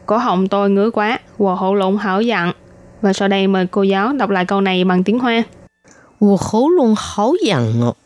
[0.07, 2.53] cổ họng tôi ngứa quá, và hổ lộn hảo dặn.
[3.03, 5.45] Và sau đây mời cô giáo đọc lại câu này bằng tiếng Hoa.
[6.19, 7.97] 我喉咙好痒哦，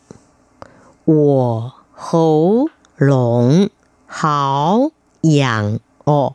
[1.05, 3.69] 我喉咙
[4.07, 4.89] 好
[5.21, 6.33] 痒哦。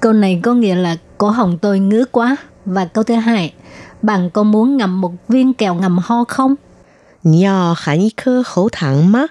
[0.00, 2.36] Câu này có nghĩa là cổ họng tôi ngứa quá.
[2.65, 3.53] Và câu thứ hai,
[4.01, 6.55] bạn có muốn ngậm một viên kẹo ngầm ho không?
[7.23, 9.25] Nhờ hẳn cơ khẩu thẳng má.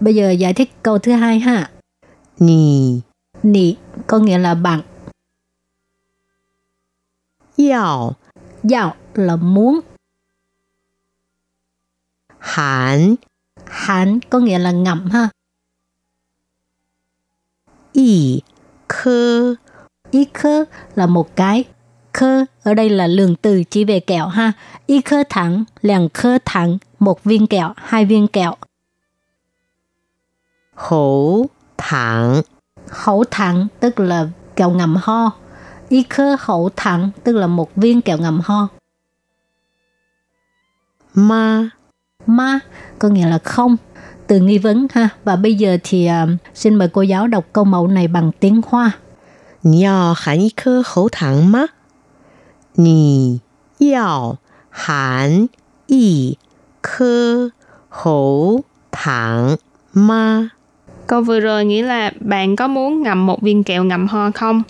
[0.00, 1.70] Bây giờ giải thích câu thứ hai ha.
[2.38, 3.00] Nì.
[3.42, 4.80] Nì có nghĩa là bạn.
[7.56, 8.12] Yào.
[8.70, 9.80] Yào là muốn.
[12.38, 13.14] Hẳn.
[13.66, 15.28] Hẳn có nghĩa là ngậm ha.
[17.92, 18.40] Y.
[18.88, 19.54] Khơ.
[20.10, 21.64] Y khơ là một cái
[22.13, 24.51] Khơ ở đây là lượng từ chỉ về kẹo ha.
[24.85, 28.55] Y khơ thẳng, làng khơ thẳng, một viên kẹo, hai viên kẹo.
[30.75, 31.45] 喉
[31.77, 32.41] 糖
[32.89, 35.31] Hậu thẳng tức là kẹo ngậm ho.
[35.89, 38.67] Y khơ hậu thẳng tức là một viên kẹo ngậm ho.
[41.13, 41.71] 吗？
[42.25, 42.59] Ma
[42.99, 43.77] có nghĩa là không.
[44.27, 45.09] Từ nghi vấn ha.
[45.23, 48.61] Và bây giờ thì à, xin mời cô giáo đọc câu mẫu này bằng tiếng
[48.67, 48.91] Hoa.
[49.61, 51.67] 你要含一颗喉糖吗？
[52.75, 53.41] 你
[53.77, 54.37] 要
[54.69, 55.49] 含
[55.87, 56.37] 一
[56.81, 57.51] 颗
[57.89, 59.57] 喉糖
[59.91, 60.51] 吗？
[61.07, 64.63] Câu vừa rồi nghĩa là bạn có muốn ngậm một viên kẹo ngậm ho không?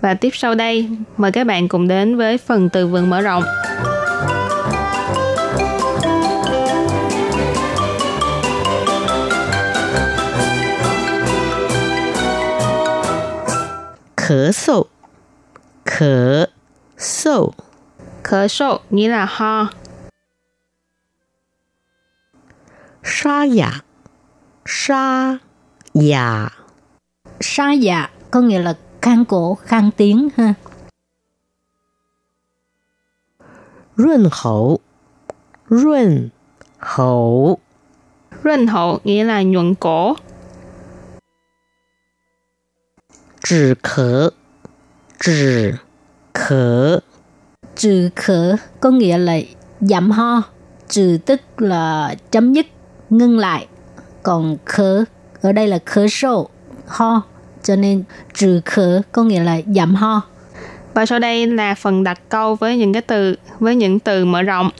[0.00, 3.42] Và tiếp sau đây, mời các bạn cùng đến với phần từ vựng mở rộng.
[14.16, 14.86] 咳嗽，
[15.84, 16.46] 咳
[17.01, 17.53] sầu
[18.23, 19.67] khờ sâu nghĩa là ho
[28.31, 30.53] có nghĩa là khang cổ khang tiếng ha
[33.97, 34.29] Ruân
[39.03, 40.15] nghĩa là nhuận cổ
[45.19, 45.71] Chỉ
[46.34, 47.00] 咳，
[47.76, 49.38] Trừ khở có nghĩa là
[49.80, 50.42] giảm ho.
[50.88, 52.66] Trừ tức là chấm dứt,
[53.10, 53.66] ngưng lại.
[54.22, 55.04] Còn khở
[55.42, 56.48] ở đây là khở sổ,
[56.86, 57.22] ho.
[57.62, 58.02] Cho nên
[58.34, 60.22] trừ khở có nghĩa là giảm ho.
[60.94, 64.42] Và sau đây là phần đặt câu với những cái từ với những từ mở
[64.42, 64.70] rộng.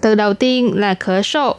[0.00, 1.56] Từ đầu tiên là khở sổ.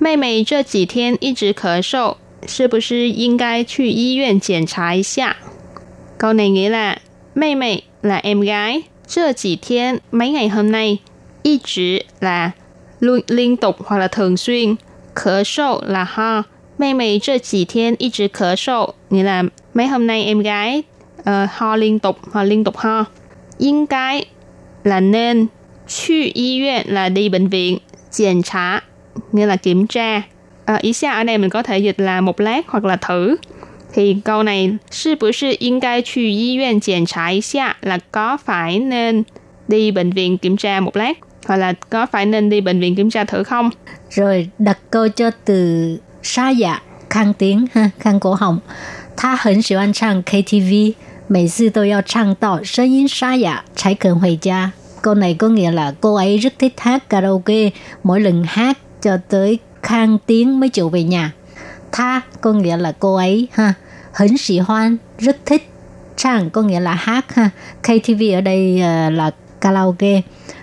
[0.00, 5.36] 妹妹这几天一直咳嗽，是不是应该去医院检查一下？
[6.18, 6.98] Câu này nghĩa là
[7.34, 10.98] mây mây là em gái, 这几天 mấy ngày hôm nay,
[11.42, 12.50] 一直 là
[13.00, 14.76] luôn liên tục hoặc là thường xuyên,
[15.14, 16.42] 咳嗽 là ho.
[16.78, 20.82] Mây mây 这几天一直咳嗽 nghĩa là mấy hôm nay em gái
[21.24, 23.06] ờ, ho liên tục hoặc liên tục ho.
[23.58, 24.24] 应该
[24.84, 25.48] là nên,
[25.86, 28.82] 去医院 là đi bệnh viện, 检查
[29.32, 30.22] nghĩa là kiểm tra.
[30.64, 33.36] À, ý xa ở đây mình có thể dịch là một lát hoặc là thử.
[33.92, 39.24] Thì câu này, 是不是应该去医院检查一下 là có phải nên
[39.68, 42.96] đi bệnh viện kiểm tra một lát hoặc là có phải nên đi bệnh viện
[42.96, 43.70] kiểm tra thử không?
[44.10, 48.58] Rồi đặt câu cho từ sa dạ, khang tiếng ha, khang cổ họng.
[49.16, 50.94] 他很喜欢唱 KTV,
[51.28, 54.72] 每次都要唱到声音沙哑才肯回家.
[55.02, 57.70] Câu này có nghĩa là cô ấy rất thích hát karaoke,
[58.02, 61.32] mỗi lần hát cho tới khang tiếng mới chịu về nhà.
[61.92, 63.74] Tha có nghĩa là cô ấy ha,
[64.12, 65.70] hấn sĩ hoan, rất thích
[66.16, 67.50] Trang có nghĩa là hát ha.
[67.82, 70.22] KTV ở đây uh, là karaoke.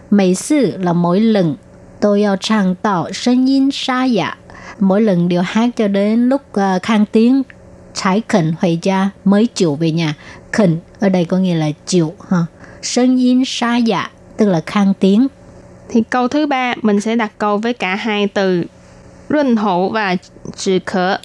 [0.10, 1.56] Mấy sự là mỗi lần
[2.00, 4.38] tôi yêu trang tạo声音沙哑.
[4.80, 7.44] Mỗi lần đều hát cho đến lúc uh, khang tiếng
[7.94, 10.14] trái khẩn hồi gia mới chịu về nhà.
[10.52, 12.38] Khẩn ở đây có nghĩa là chịu ha.
[12.82, 15.28] Sân yên sa dạ tức là khang tiếng.
[15.90, 18.64] Thì câu thứ ba mình sẽ đặt câu với cả hai từ
[19.28, 20.18] 润喉và
[20.56, 21.20] 止咳。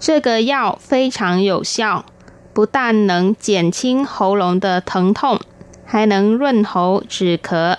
[0.00, 2.04] 这个药非常有效，
[2.52, 5.40] 不但能减轻喉咙的疼痛，
[5.84, 7.76] 还能润喉止咳。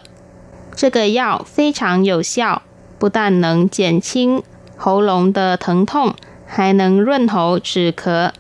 [0.76, 2.62] 这个药非常有效，
[2.98, 4.42] 不但能减轻
[4.76, 6.14] 喉咙的疼痛，
[6.46, 8.32] 还能润喉止咳.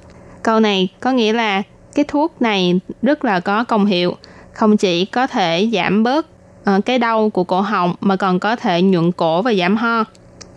[0.41, 1.63] Câu này có nghĩa là
[1.95, 4.17] cái thuốc này rất là có công hiệu,
[4.53, 6.25] không chỉ có thể giảm bớt
[6.69, 10.03] uh, cái đau của cổ họng mà còn có thể nhuận cổ và giảm ho.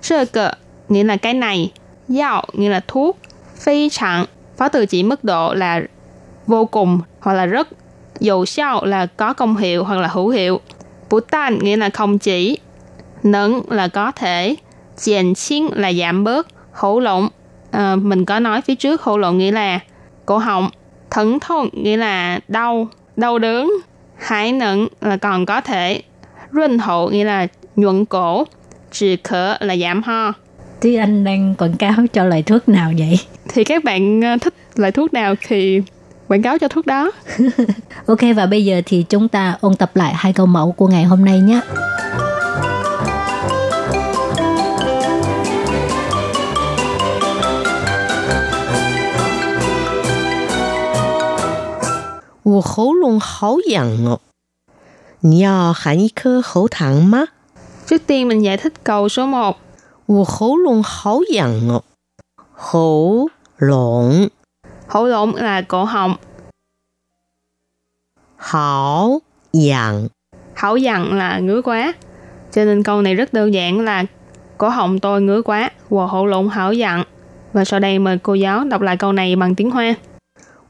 [0.02, 0.26] Sơ
[0.90, 1.72] nghĩa là cái này,
[2.08, 3.18] dạo nghĩa là thuốc,
[3.56, 4.26] phi trạng
[4.58, 5.82] phó từ chỉ mức độ là
[6.48, 7.68] vô cùng hoặc là rất,
[8.20, 10.60] dầu sao là có công hiệu hoặc là hữu hiệu.
[11.10, 12.58] Bù tan nghĩa là không chỉ,
[13.24, 14.56] nâng là có thể,
[14.98, 19.52] chèn chiên là giảm bớt, hổ lộn。À, mình có nói phía trước hổ lộn nghĩa
[19.52, 19.80] là
[20.26, 20.70] cổ họng,
[21.10, 23.72] thẫn thôn nghĩa là đau, đau đớn,
[24.18, 26.02] hải nẫn là còn có thể,
[26.54, 28.44] rinh hậu nghĩa là nhuận cổ,
[28.92, 30.34] trừ khở là giảm ho.
[30.82, 33.20] Thì anh đang quảng cáo cho loại thuốc nào vậy?
[33.50, 35.82] Thì các bạn ờ, thích loại thuốc nào thì
[36.28, 37.12] quảng cáo cho thuốc đó.
[38.06, 41.04] ok và bây giờ thì chúng ta ôn tập lại hai câu mẫu của ngày
[41.04, 41.62] hôm nay nhé.
[52.46, 54.16] Wo hổ lông hảo yàng.
[55.22, 57.26] Nì yào hàn yī kè hổ tàng ma?
[57.88, 59.60] Trước tiên mình giải thích câu số 1.
[60.08, 61.86] Wo hổ lộn hảo dặn ngọt.
[62.54, 64.28] Hổ lộn.
[64.88, 66.16] Hổ lộn là cổ họng.
[68.38, 69.20] Hảo
[69.54, 70.08] dặn.
[70.54, 71.94] Hảo dặn là ngứa quá.
[72.52, 74.06] Cho nên câu này rất đơn giản là
[74.58, 75.72] cổ họng tôi ngứa quá.
[75.90, 77.04] Wo hổ lộn hảo dặn.
[77.54, 79.96] Và sau đây mời cô giáo đọc lại câu này bằng tiếng Hoa.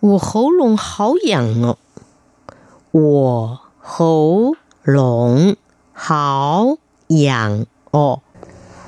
[0.01, 1.79] Wo hổ lộn hảo dặn ngọt.
[2.93, 4.53] Wo hổ
[4.83, 5.53] lộn
[5.93, 6.77] hảo
[7.09, 8.17] dạng o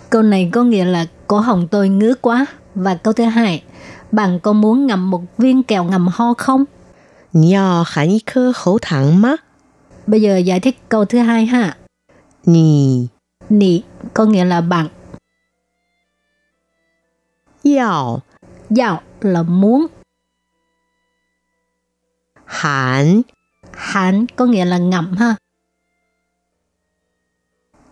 [0.10, 2.45] Câu này có nghĩa là cổ họng tôi ngứa quá.
[2.75, 3.63] Và câu thứ hai,
[4.12, 6.65] bạn có muốn ngậm một viên kẹo ngậm ho không?
[7.34, 9.36] Nhờ hẳn khơ khẩu thẳng má.
[10.08, 11.77] Bây giờ giải thích câu thứ hai ha.
[12.45, 13.08] Nì.
[13.49, 13.82] Nì
[14.13, 14.88] có nghĩa là bạn.
[17.63, 18.19] Yào.
[18.77, 19.88] Yào là muốn.
[22.45, 23.21] Hẳn.
[23.73, 25.36] Hẳn có nghĩa là ngậm ha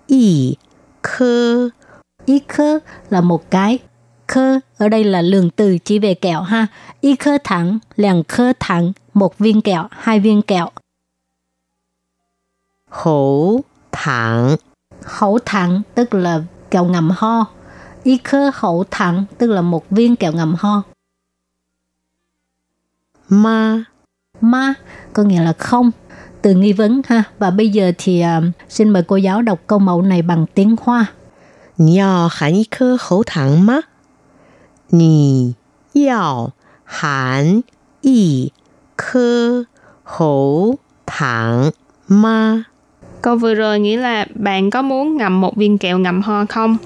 [0.08, 0.56] y
[1.04, 1.70] khơ.
[2.26, 3.80] Y khơ là một cái.
[4.28, 6.68] Khơ ở đây là lượng từ chỉ về kẹo ha.
[7.02, 10.70] Y khơ thẳng làng khơ thẳng một viên kẹo hai viên kẹo.
[12.90, 13.60] Hổ
[13.92, 14.56] thẳng
[15.06, 17.46] hổ thẳng tức là kẹo ngầm ho.
[18.04, 20.84] Y khơ hổ thẳng tức là một viên kẹo ngầm ho.
[23.30, 23.84] Ma.
[24.42, 24.74] Ma
[25.14, 25.92] có nghĩa là không
[26.48, 27.24] từ nghi vấn ha.
[27.40, 30.76] Và bây giờ thì um, xin mời cô giáo đọc câu mẫu này bằng tiếng
[30.82, 31.06] Hoa.
[31.78, 33.82] Nì yào hàn y cơ hấu thẳng ma?
[34.92, 35.52] Nì
[35.94, 36.50] yào
[36.84, 37.62] hàn
[38.02, 38.50] y
[38.96, 39.64] cơ
[40.04, 41.70] hấu thẳng
[42.08, 42.64] ma?
[43.22, 46.78] Câu vừa rồi nghĩa là bạn có muốn ngậm một viên kẹo ngậm ho không?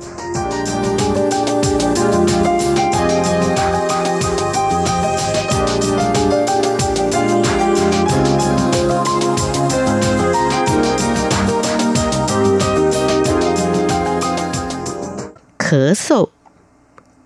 [15.70, 16.28] Khở sâu,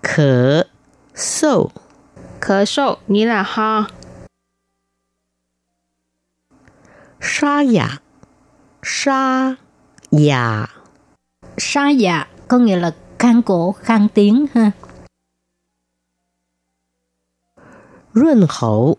[0.03, 0.63] khở
[1.15, 1.71] sâu,
[2.41, 3.85] Khở sổ nghĩa là ho.
[7.19, 8.01] 沙哑，
[8.83, 9.57] 沙
[10.11, 10.67] 哑，
[11.57, 14.71] Sa dạ có nghĩa là khang cổ, khang tiếng ha.
[18.13, 18.97] 润喉，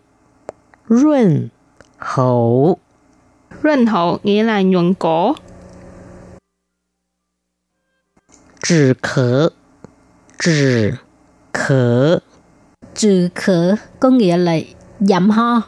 [0.87, 1.49] 润
[1.97, 2.77] 喉，
[3.63, 5.35] Rên hậu nghĩa là nhuận cổ.
[8.61, 9.51] 止咳，
[10.39, 10.93] 止
[11.53, 12.19] 咳。
[12.95, 14.57] Trừ khở có nghĩa là
[14.99, 15.61] giảm ho.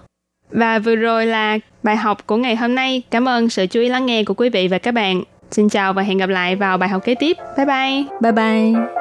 [0.51, 3.03] Và vừa rồi là bài học của ngày hôm nay.
[3.11, 5.23] Cảm ơn sự chú ý lắng nghe của quý vị và các bạn.
[5.51, 7.37] Xin chào và hẹn gặp lại vào bài học kế tiếp.
[7.57, 8.03] Bye bye!
[8.21, 8.98] Bye bye.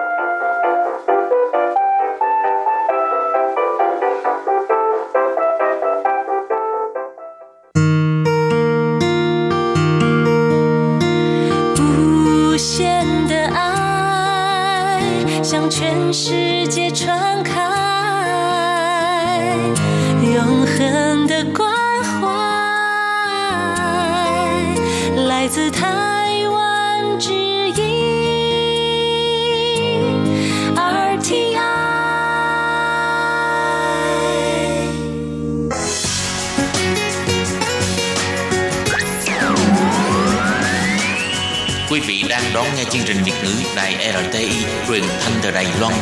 [44.11, 45.93] RTI truyền thanh từ Đài Loan.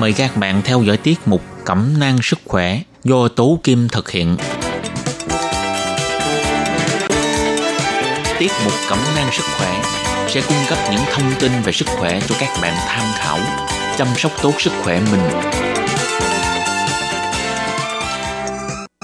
[0.00, 4.10] Mời các bạn theo dõi tiết mục Cẩm nang sức khỏe do Tố Kim thực
[4.10, 4.36] hiện.
[8.38, 9.82] Tiết mục Cẩm nang sức khỏe
[10.28, 13.38] sẽ cung cấp những thông tin về sức khỏe cho các bạn tham khảo,
[13.96, 15.20] chăm sóc tốt sức khỏe mình.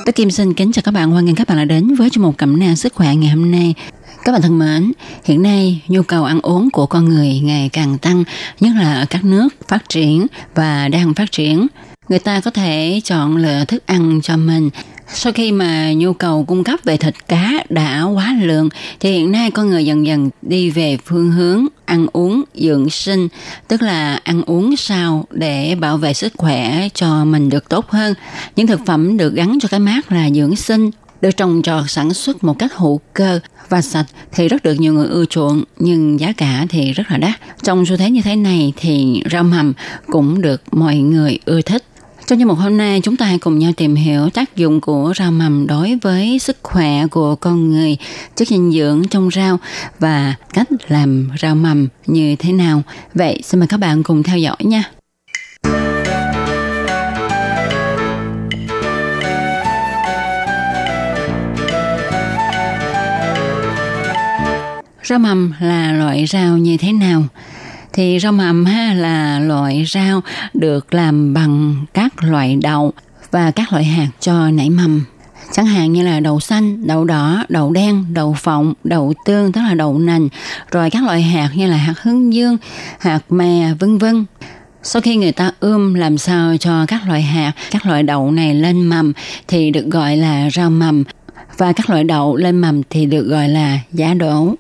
[0.05, 2.23] Tôi Kim xin kính chào các bạn, hoan nghênh các bạn đã đến với chương
[2.23, 3.75] mục cẩm nang sức khỏe ngày hôm nay.
[4.25, 4.93] Các bạn thân mến,
[5.25, 8.25] hiện nay nhu cầu ăn uống của con người ngày càng tăng,
[8.61, 11.67] nhất là ở các nước phát triển và đang phát triển.
[12.09, 14.71] Người ta có thể chọn lựa thức ăn cho mình
[15.09, 18.69] sau khi mà nhu cầu cung cấp về thịt cá đã quá lượng
[19.01, 23.29] thì hiện nay con người dần dần đi về phương hướng ăn uống dưỡng sinh,
[23.69, 28.15] tức là ăn uống sao để bảo vệ sức khỏe cho mình được tốt hơn.
[28.57, 32.15] Những thực phẩm được gắn cho cái mát là dưỡng sinh được trồng trọt sản
[32.15, 36.21] xuất một cách hữu cơ và sạch thì rất được nhiều người ưa chuộng nhưng
[36.21, 37.41] giá cả thì rất là đắt.
[37.63, 39.73] Trong xu thế như thế này thì rau mầm
[40.07, 41.85] cũng được mọi người ưa thích.
[42.27, 45.13] Trong chương mục hôm nay, chúng ta hãy cùng nhau tìm hiểu tác dụng của
[45.17, 47.97] rau mầm đối với sức khỏe của con người,
[48.37, 49.59] chất dinh dưỡng trong rau
[49.99, 52.83] và cách làm rau mầm như thế nào.
[53.15, 54.94] Vậy, xin mời các bạn cùng theo dõi nha.
[65.05, 67.25] Rau mầm là loại rau như thế nào?
[67.93, 70.21] thì rau mầm ha là loại rau
[70.55, 72.93] được làm bằng các loại đậu
[73.31, 75.05] và các loại hạt cho nảy mầm
[75.53, 79.61] chẳng hạn như là đậu xanh, đậu đỏ, đậu đen, đậu phộng, đậu tương tức
[79.61, 80.29] là đậu nành,
[80.71, 82.57] rồi các loại hạt như là hạt hướng dương,
[82.99, 84.25] hạt mè vân vân.
[84.83, 88.55] Sau khi người ta ươm làm sao cho các loại hạt, các loại đậu này
[88.55, 89.13] lên mầm
[89.49, 91.05] thì được gọi là rau mầm
[91.59, 94.55] và các loại đậu lên mầm thì được gọi là giá đỗ.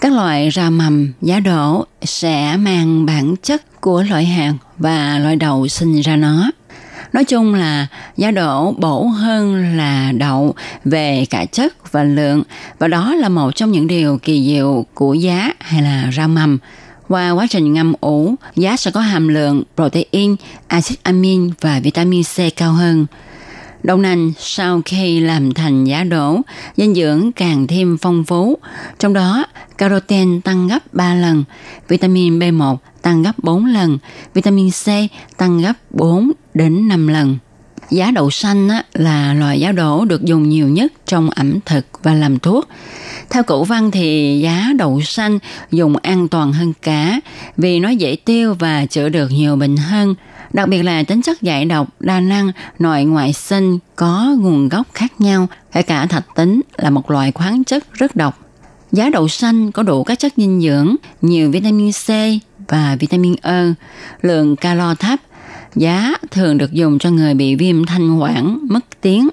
[0.00, 5.36] Các loại rau mầm, giá đỗ sẽ mang bản chất của loại hạt và loại
[5.36, 6.50] đậu sinh ra nó.
[7.12, 12.42] Nói chung là giá đỗ bổ hơn là đậu về cả chất và lượng
[12.78, 16.58] và đó là một trong những điều kỳ diệu của giá hay là rau mầm.
[17.08, 22.22] Qua quá trình ngâm ủ, giá sẽ có hàm lượng protein, axit amin và vitamin
[22.22, 23.06] C cao hơn.
[23.88, 26.40] Đậu nành sau khi làm thành giá đỗ,
[26.76, 28.58] dinh dưỡng càng thêm phong phú.
[28.98, 29.44] Trong đó,
[29.78, 31.44] caroten tăng gấp 3 lần,
[31.88, 33.98] vitamin B1 tăng gấp 4 lần,
[34.34, 34.86] vitamin C
[35.36, 37.38] tăng gấp 4 đến 5 lần.
[37.90, 42.14] Giá đậu xanh là loại giá đỗ được dùng nhiều nhất trong ẩm thực và
[42.14, 42.68] làm thuốc.
[43.30, 45.38] Theo cửu văn thì giá đậu xanh
[45.70, 47.20] dùng an toàn hơn cả
[47.56, 50.14] vì nó dễ tiêu và chữa được nhiều bệnh hơn–
[50.52, 54.86] đặc biệt là tính chất giải độc, đa năng, nội ngoại sinh có nguồn gốc
[54.94, 58.38] khác nhau, kể cả thạch tính là một loại khoáng chất rất độc.
[58.92, 62.08] Giá đậu xanh có đủ các chất dinh dưỡng, nhiều vitamin C
[62.68, 63.62] và vitamin E,
[64.22, 65.18] lượng calo thấp,
[65.74, 69.28] giá thường được dùng cho người bị viêm thanh quản, mất tiếng,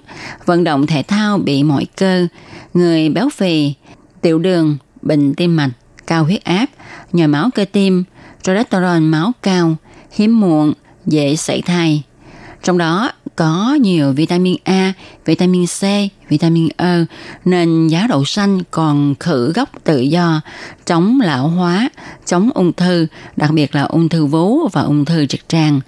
[0.45, 2.27] vận động thể thao bị mỏi cơ,
[2.73, 3.73] người béo phì,
[4.21, 5.71] tiểu đường, bệnh tim mạch,
[6.07, 6.65] cao huyết áp,
[7.13, 8.03] nhồi máu cơ tim,
[8.43, 9.75] cholesterol máu cao,
[10.11, 10.73] hiếm muộn,
[11.05, 12.03] dễ sảy thai.
[12.63, 14.93] Trong đó có nhiều vitamin A,
[15.25, 15.81] vitamin C,
[16.29, 17.05] vitamin E
[17.45, 20.41] nên giá đậu xanh còn khử gốc tự do,
[20.85, 21.89] chống lão hóa,
[22.25, 25.79] chống ung thư, đặc biệt là ung thư vú và ung thư trực tràng,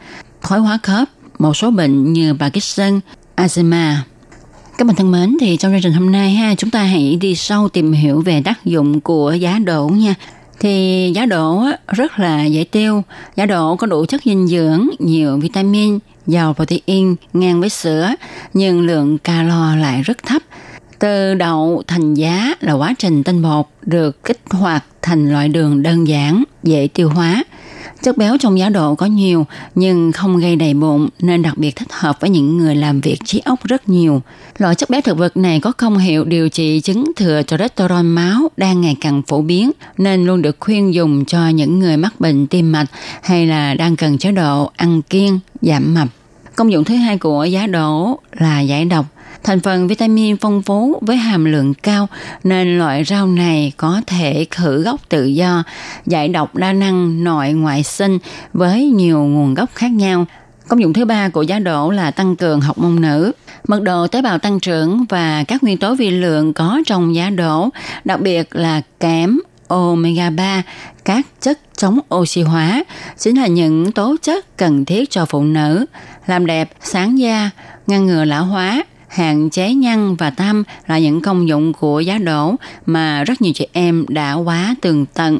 [0.41, 1.07] thoái hóa khớp,
[1.39, 2.99] một số bệnh như Parkinson,
[3.35, 3.95] Alzheimer.
[4.77, 7.35] Các bạn thân mến, thì trong chương trình hôm nay ha, chúng ta hãy đi
[7.35, 10.15] sâu tìm hiểu về tác dụng của giá đỗ nha
[10.59, 13.03] thì giá đỗ rất là dễ tiêu.
[13.35, 18.09] Giá đỗ có đủ chất dinh dưỡng, nhiều vitamin, giàu protein ngang với sữa,
[18.53, 20.41] nhưng lượng calo lại rất thấp.
[20.99, 25.83] Từ đậu thành giá là quá trình tinh bột được kích hoạt thành loại đường
[25.83, 27.43] đơn giản, dễ tiêu hóa–
[28.01, 29.45] Chất béo trong giá độ có nhiều
[29.75, 33.17] nhưng không gây đầy bụng nên đặc biệt thích hợp với những người làm việc
[33.25, 34.21] trí óc rất nhiều.
[34.57, 38.49] Loại chất béo thực vật này có công hiệu điều trị chứng thừa cholesterol máu
[38.57, 42.47] đang ngày càng phổ biến nên luôn được khuyên dùng cho những người mắc bệnh
[42.47, 42.87] tim mạch
[43.21, 46.07] hay là đang cần chế độ ăn kiêng, giảm mập.
[46.55, 49.05] Công dụng thứ hai của giá đỗ là giải độc
[49.43, 52.07] Thành phần vitamin phong phú với hàm lượng cao
[52.43, 55.63] nên loại rau này có thể khử gốc tự do,
[56.05, 58.17] giải độc đa năng nội ngoại sinh
[58.53, 60.25] với nhiều nguồn gốc khác nhau.
[60.67, 63.31] Công dụng thứ ba của giá đỗ là tăng cường học môn nữ.
[63.67, 67.29] Mật độ tế bào tăng trưởng và các nguyên tố vi lượng có trong giá
[67.29, 67.69] đỗ,
[68.05, 70.63] đặc biệt là kẽm, omega 3,
[71.05, 72.83] các chất chống oxy hóa,
[73.17, 75.85] chính là những tố chất cần thiết cho phụ nữ,
[76.27, 77.49] làm đẹp, sáng da,
[77.87, 82.17] ngăn ngừa lão hóa, hạn chế nhăn và tâm là những công dụng của giá
[82.17, 82.55] đổ
[82.85, 85.39] mà rất nhiều chị em đã quá tường tận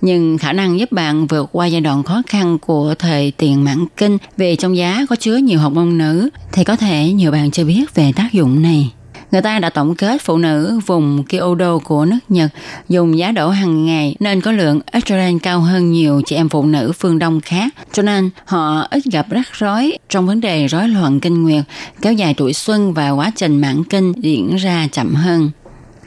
[0.00, 3.84] nhưng khả năng giúp bạn vượt qua giai đoạn khó khăn của thời tiền mãn
[3.96, 7.50] kinh vì trong giá có chứa nhiều học môn nữ thì có thể nhiều bạn
[7.50, 8.90] chưa biết về tác dụng này.
[9.32, 12.50] Người ta đã tổng kết phụ nữ vùng Kyoto của nước Nhật
[12.88, 16.62] dùng giá đỗ hàng ngày nên có lượng estrogen cao hơn nhiều chị em phụ
[16.62, 17.74] nữ phương Đông khác.
[17.92, 21.64] Cho nên họ ít gặp rắc rối trong vấn đề rối loạn kinh nguyệt,
[22.02, 25.50] kéo dài tuổi xuân và quá trình mãn kinh diễn ra chậm hơn.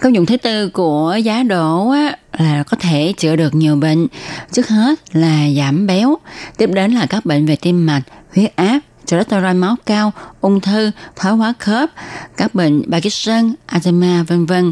[0.01, 4.07] Công dụng thứ tư của giá đỗ á, là có thể chữa được nhiều bệnh.
[4.51, 6.17] Trước hết là giảm béo,
[6.57, 8.01] tiếp đến là các bệnh về tim mạch,
[8.35, 11.89] huyết áp, cholesterol máu cao, ung thư, thoái hóa khớp,
[12.37, 14.71] các bệnh Parkinson, Alzheimer vân vân.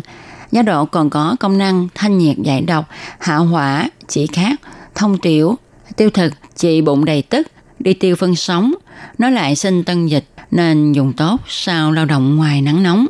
[0.52, 4.62] Giá đỗ còn có công năng thanh nhiệt giải độc, hạ hỏa, chỉ khát,
[4.96, 5.58] thông tiểu,
[5.96, 7.48] tiêu thực, trị bụng đầy tức,
[7.80, 8.74] đi tiêu phân sống,
[9.18, 13.06] nó lại sinh tân dịch nên dùng tốt sau lao động ngoài nắng nóng.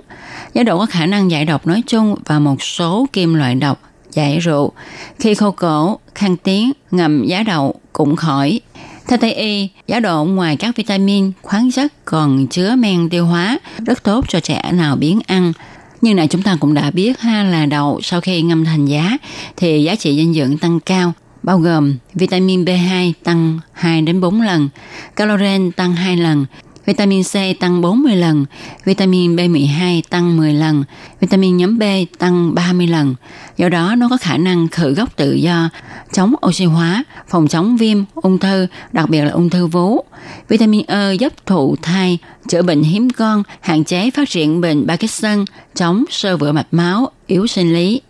[0.53, 3.81] Giá đỗ có khả năng giải độc nói chung và một số kim loại độc,
[4.11, 4.71] giải rượu.
[5.19, 8.61] Khi khô cổ, khăn tiếng, ngầm giá đậu cũng khỏi.
[9.09, 13.59] Theo Tây y, giá độ ngoài các vitamin, khoáng chất còn chứa men tiêu hóa,
[13.85, 15.53] rất tốt cho trẻ nào biến ăn.
[16.01, 19.17] Nhưng này chúng ta cũng đã biết ha là đậu sau khi ngâm thành giá
[19.57, 24.41] thì giá trị dinh dưỡng tăng cao, bao gồm vitamin B2 tăng 2 đến 4
[24.41, 24.69] lần,
[25.15, 26.45] caloren tăng 2 lần,
[26.89, 28.45] Vitamin C tăng 40 lần,
[28.85, 30.83] vitamin B12 tăng 10 lần,
[31.19, 31.83] vitamin nhóm B
[32.19, 33.15] tăng 30 lần.
[33.57, 35.69] Do đó nó có khả năng khử gốc tự do,
[36.13, 40.03] chống oxy hóa, phòng chống viêm, ung thư, đặc biệt là ung thư vú.
[40.47, 42.17] Vitamin E giúp thụ thai,
[42.47, 47.11] chữa bệnh hiếm con, hạn chế phát triển bệnh Parkinson, chống sơ vữa mạch máu,
[47.27, 48.01] yếu sinh lý.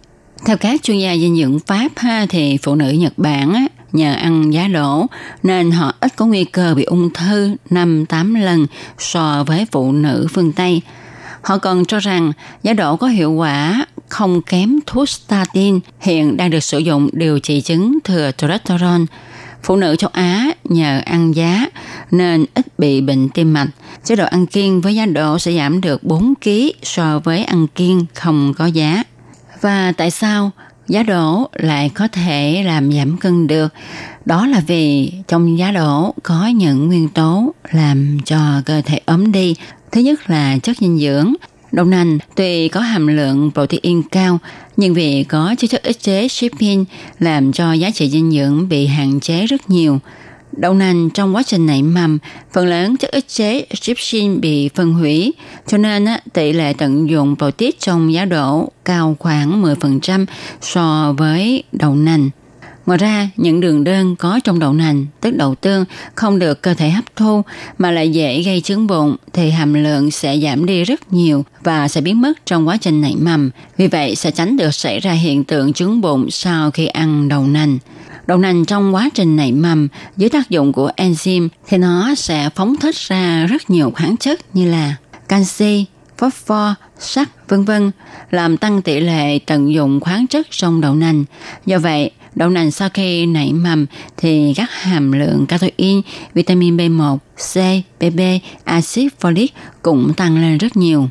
[0.45, 4.13] Theo các chuyên gia dinh dưỡng Pháp ha, thì phụ nữ Nhật Bản á, nhờ
[4.13, 5.05] ăn giá đỗ
[5.43, 8.65] nên họ ít có nguy cơ bị ung thư 5-8 lần
[8.97, 10.81] so với phụ nữ phương Tây.
[11.41, 12.31] Họ còn cho rằng
[12.63, 17.39] giá đỗ có hiệu quả không kém thuốc statin hiện đang được sử dụng điều
[17.39, 19.01] trị chứng thừa cholesterol.
[19.63, 21.65] Phụ nữ châu Á nhờ ăn giá
[22.11, 23.67] nên ít bị bệnh tim mạch.
[24.03, 26.49] Chế độ ăn kiêng với giá đỗ sẽ giảm được 4 kg
[26.83, 29.03] so với ăn kiêng không có giá.
[29.61, 30.51] Và tại sao
[30.89, 33.73] giá đỗ lại có thể làm giảm cân được?
[34.25, 39.31] Đó là vì trong giá đỗ có những nguyên tố làm cho cơ thể ấm
[39.31, 39.55] đi.
[39.91, 41.33] Thứ nhất là chất dinh dưỡng.
[41.71, 44.39] Đậu nành tuy có hàm lượng protein cao,
[44.77, 46.85] nhưng vì có chứa chất ức chế shipping
[47.19, 49.99] làm cho giá trị dinh dưỡng bị hạn chế rất nhiều.
[50.51, 52.17] Đậu nành trong quá trình nảy mầm,
[52.51, 55.33] phần lớn chất ức chế gypsin bị phân hủy,
[55.67, 60.25] cho nên tỷ lệ tận dụng protein trong giá đỗ cao khoảng 10%
[60.61, 62.29] so với đậu nành.
[62.89, 65.85] Ngoài ra, những đường đơn có trong đậu nành, tức đậu tương,
[66.15, 67.41] không được cơ thể hấp thu
[67.77, 71.87] mà lại dễ gây chứng bụng thì hàm lượng sẽ giảm đi rất nhiều và
[71.87, 73.49] sẽ biến mất trong quá trình nảy mầm.
[73.77, 77.47] Vì vậy sẽ tránh được xảy ra hiện tượng chứng bụng sau khi ăn đậu
[77.47, 77.77] nành.
[78.27, 79.87] Đậu nành trong quá trình nảy mầm
[80.17, 84.55] dưới tác dụng của enzyme thì nó sẽ phóng thích ra rất nhiều khoáng chất
[84.55, 84.95] như là
[85.27, 85.85] canxi,
[86.17, 87.91] phosphor, sắt, vân vân,
[88.31, 91.23] làm tăng tỷ lệ tận dụng khoáng chất trong đậu nành.
[91.65, 93.85] Do vậy, đậu nành sau khi nảy mầm
[94.17, 96.01] thì các hàm lượng catein,
[96.33, 97.55] vitamin B1, C,
[97.99, 98.19] BB,
[98.63, 99.47] axit folic
[99.81, 101.09] cũng tăng lên rất nhiều.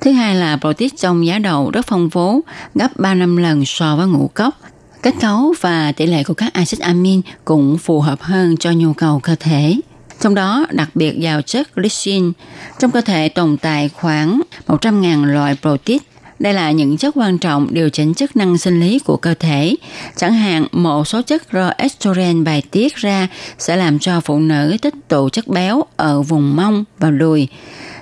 [0.00, 2.44] Thứ hai là protein trong giá đậu rất phong phú,
[2.74, 4.54] gấp 3 năm lần so với ngũ cốc.
[5.02, 8.92] Kết cấu và tỷ lệ của các axit amin cũng phù hợp hơn cho nhu
[8.92, 9.76] cầu cơ thể.
[10.20, 12.30] Trong đó đặc biệt giàu chất glycine.
[12.78, 15.98] Trong cơ thể tồn tại khoảng 100.000 loại protein.
[16.40, 19.76] Đây là những chất quan trọng điều chỉnh chức năng sinh lý của cơ thể.
[20.16, 23.28] Chẳng hạn một số chất do estrogen bài tiết ra
[23.58, 27.48] sẽ làm cho phụ nữ tích tụ chất béo ở vùng mông và đùi.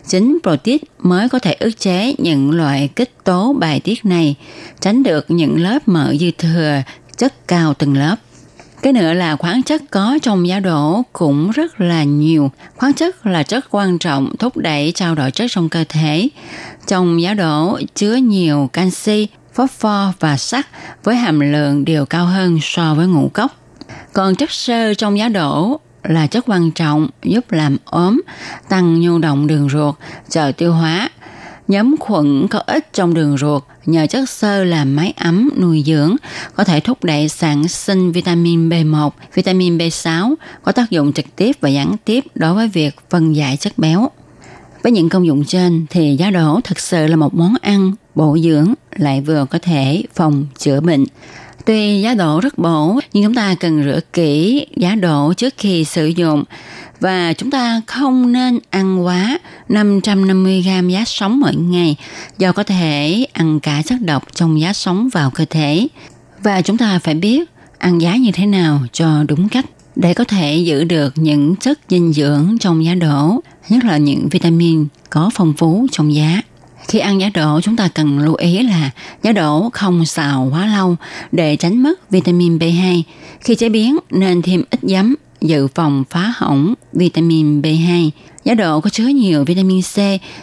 [0.08, 4.34] Chính protein mới có thể ức chế những loại kích tố bài tiết này,
[4.80, 6.82] tránh được những lớp mỡ dư thừa,
[7.16, 8.16] chất cao từng lớp.
[8.82, 12.50] Cái nữa là khoáng chất có trong giá đỗ cũng rất là nhiều.
[12.76, 16.28] Khoáng chất là chất quan trọng thúc đẩy trao đổi chất trong cơ thể.
[16.86, 20.66] Trong giá đỗ chứa nhiều canxi, phosphor và sắt
[21.04, 23.52] với hàm lượng đều cao hơn so với ngũ cốc.
[24.12, 28.20] Còn chất xơ trong giá đỗ là chất quan trọng giúp làm ốm,
[28.68, 29.94] tăng nhu động đường ruột,
[30.28, 31.08] chờ tiêu hóa.
[31.68, 36.16] Nhóm khuẩn có ích trong đường ruột nhờ chất xơ làm máy ấm nuôi dưỡng,
[36.54, 41.56] có thể thúc đẩy sản sinh vitamin B1, vitamin B6, có tác dụng trực tiếp
[41.60, 44.10] và gián tiếp đối với việc phân giải chất béo.
[44.82, 48.38] Với những công dụng trên thì giá đỗ thực sự là một món ăn bổ
[48.38, 51.04] dưỡng lại vừa có thể phòng chữa bệnh.
[51.64, 55.84] Tuy giá đỗ rất bổ, nhưng chúng ta cần rửa kỹ giá đỗ trước khi
[55.84, 56.44] sử dụng
[57.00, 59.38] và chúng ta không nên ăn quá
[59.68, 61.96] 550 gram giá sống mỗi ngày
[62.38, 65.88] do có thể ăn cả chất độc trong giá sống vào cơ thể.
[66.42, 70.24] Và chúng ta phải biết ăn giá như thế nào cho đúng cách để có
[70.24, 75.30] thể giữ được những chất dinh dưỡng trong giá đỗ, nhất là những vitamin có
[75.34, 76.42] phong phú trong giá.
[76.88, 78.90] Khi ăn giá đỗ, chúng ta cần lưu ý là
[79.22, 80.96] giá đỗ không xào quá lâu
[81.32, 83.02] để tránh mất vitamin B2.
[83.40, 88.10] Khi chế biến nên thêm ít giấm dự phòng phá hỏng vitamin B2.
[88.44, 89.96] Giá đỗ có chứa nhiều vitamin C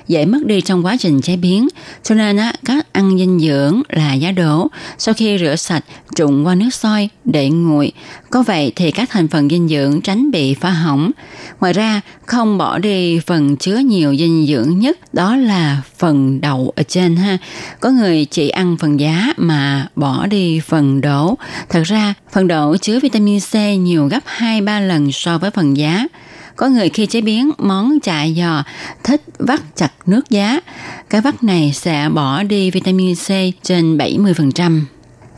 [0.08, 1.68] dễ mất đi trong quá trình chế biến,
[2.04, 4.68] cho nên á, các ăn dinh dưỡng là giá đỗ
[4.98, 5.84] sau khi rửa sạch
[6.16, 7.92] trụng qua nước sôi để nguội.
[8.30, 11.12] Có vậy thì các thành phần dinh dưỡng tránh bị phá hỏng.
[11.60, 16.74] Ngoài ra, không bỏ đi phần chứa nhiều dinh dưỡng nhất đó là phần đậu
[16.76, 17.38] ở trên ha.
[17.80, 21.38] Có người chỉ ăn phần giá mà bỏ đi phần đỗ.
[21.70, 26.08] Thật ra, phần đỗ chứa vitamin C nhiều gấp 2-3 lần so với phần giá.
[26.56, 28.64] Có người khi chế biến món chả giò
[29.04, 30.60] thích vắt chặt nước giá.
[31.10, 33.28] Cái vắt này sẽ bỏ đi vitamin C
[33.64, 34.82] trên 70%.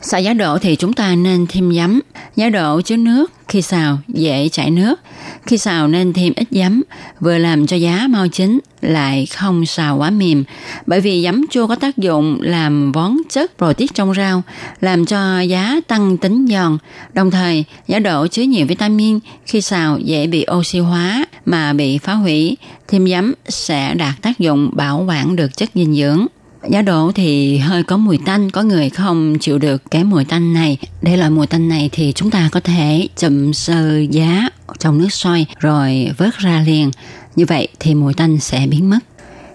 [0.02, 2.00] Xào giá đỗ thì chúng ta nên thêm giấm.
[2.36, 5.00] Giá đỗ chứa nước, khi xào dễ chảy nước.
[5.46, 6.82] Khi xào nên thêm ít giấm,
[7.20, 10.44] vừa làm cho giá mau chín, lại không xào quá mềm.
[10.86, 14.42] Bởi vì giấm chua có tác dụng làm vón chất protein trong rau,
[14.80, 16.78] làm cho giá tăng tính giòn.
[17.12, 21.98] Đồng thời, giá đỗ chứa nhiều vitamin, khi xào dễ bị oxy hóa mà bị
[21.98, 22.56] phá hủy.
[22.88, 26.26] Thêm giấm sẽ đạt tác dụng bảo quản được chất dinh dưỡng.
[26.70, 30.52] Giá đỗ thì hơi có mùi tanh, có người không chịu được cái mùi tanh
[30.52, 30.76] này.
[31.02, 34.48] Để loại mùi tanh này thì chúng ta có thể chậm sơ giá
[34.78, 36.90] trong nước sôi rồi vớt ra liền.
[37.36, 38.98] Như vậy thì mùi tanh sẽ biến mất.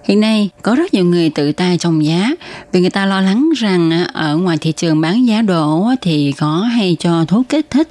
[0.04, 2.32] Hiện nay, có rất nhiều người tự tay trồng giá.
[2.72, 6.34] Vì người ta lo lắng rằng à, ở ngoài thị trường bán giá đỗ thì
[6.38, 7.88] có hay cho thuốc kích thích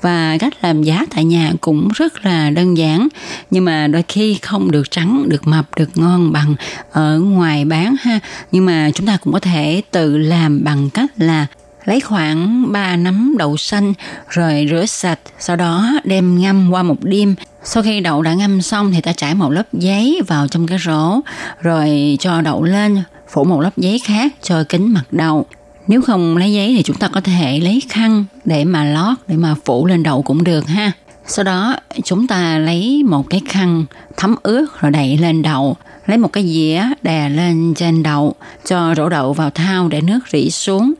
[0.00, 3.08] và cách làm giá tại nhà cũng rất là đơn giản.
[3.50, 6.54] Nhưng mà đôi khi không được trắng, được mập, được ngon bằng
[6.92, 8.20] ở ngoài bán ha.
[8.52, 11.46] Nhưng mà chúng ta cũng có thể tự làm bằng cách là
[11.86, 13.94] lấy khoảng 3 nắm đậu xanh
[14.28, 17.34] rồi rửa sạch, sau đó đem ngâm qua một đêm.
[17.64, 20.78] Sau khi đậu đã ngâm xong thì ta trải một lớp giấy vào trong cái
[20.84, 21.20] rổ,
[21.62, 25.46] rồi cho đậu lên, phủ một lớp giấy khác cho kính mặt đậu.
[25.88, 29.36] Nếu không lấy giấy thì chúng ta có thể lấy khăn để mà lót, để
[29.36, 30.92] mà phủ lên đậu cũng được ha.
[31.26, 33.84] Sau đó chúng ta lấy một cái khăn
[34.16, 35.76] thấm ướt rồi đậy lên đậu
[36.06, 38.34] lấy một cái dĩa đè lên trên đậu,
[38.66, 40.92] cho rổ đậu vào thau để nước rỉ xuống,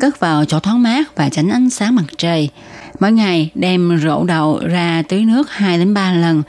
[0.00, 2.48] cất vào chỗ thoáng mát và tránh ánh sáng mặt trời.
[3.00, 6.42] Mỗi ngày đem rổ đậu ra tưới nước 2 đến 3 lần.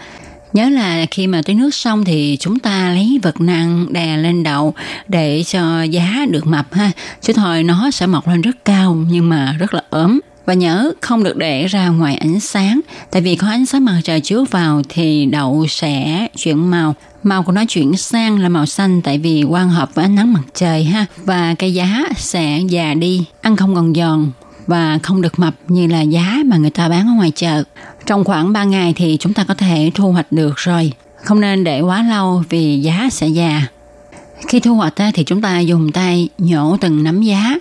[0.53, 4.43] Nhớ là khi mà tưới nước xong thì chúng ta lấy vật nặng đè lên
[4.43, 4.74] đậu
[5.07, 6.91] để cho giá được mập ha.
[7.22, 10.20] Chứ thôi nó sẽ mọc lên rất cao nhưng mà rất là ốm.
[10.45, 12.79] Và nhớ không được để ra ngoài ánh sáng,
[13.11, 16.95] tại vì có ánh sáng mặt trời chiếu vào thì đậu sẽ chuyển màu.
[17.23, 20.33] Màu của nó chuyển sang là màu xanh tại vì quan hợp với ánh nắng
[20.33, 21.05] mặt trời ha.
[21.17, 24.31] Và cây giá sẽ già đi, ăn không còn giòn
[24.67, 27.63] và không được mập như là giá mà người ta bán ở ngoài chợ.
[28.05, 30.91] Trong khoảng 3 ngày thì chúng ta có thể thu hoạch được rồi.
[31.23, 33.67] Không nên để quá lâu vì giá sẽ già.
[34.47, 37.55] Khi thu hoạch thì chúng ta dùng tay nhổ từng nắm giá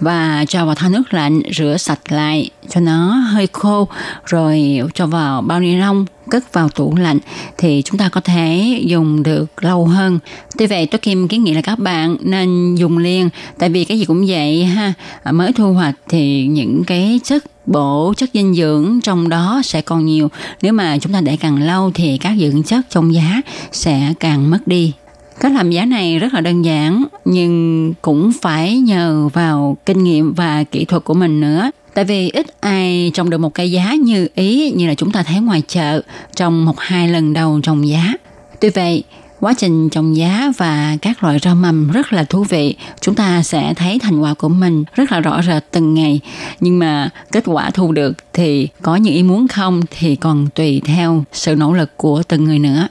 [0.00, 3.88] và cho vào thau nước lạnh, rửa sạch lại cho nó hơi khô,
[4.26, 7.18] rồi cho vào bao ni lông, cất vào tủ lạnh
[7.58, 10.18] thì chúng ta có thể dùng được lâu hơn.
[10.58, 13.28] Tuy vậy, tôi Kim kiến nghị là các bạn nên dùng liền,
[13.58, 14.92] tại vì cái gì cũng vậy ha.
[15.22, 19.82] À, mới thu hoạch thì những cái chất bổ, chất dinh dưỡng trong đó sẽ
[19.82, 20.28] còn nhiều.
[20.62, 23.40] Nếu mà chúng ta để càng lâu thì các dưỡng chất trong giá
[23.72, 24.92] sẽ càng mất đi.
[25.40, 30.34] Cách làm giá này rất là đơn giản nhưng cũng phải nhờ vào kinh nghiệm
[30.34, 31.70] và kỹ thuật của mình nữa.
[31.94, 35.22] Tại vì ít ai trồng được một cây giá như ý như là chúng ta
[35.22, 36.02] thấy ngoài chợ
[36.36, 38.12] trong một hai lần đầu trồng giá.
[38.60, 39.02] Tuy vậy,
[39.40, 42.76] quá trình trồng giá và các loại rau mầm rất là thú vị.
[43.00, 46.20] Chúng ta sẽ thấy thành quả của mình rất là rõ rệt từng ngày.
[46.60, 50.80] Nhưng mà kết quả thu được thì có những ý muốn không thì còn tùy
[50.84, 52.88] theo sự nỗ lực của từng người nữa.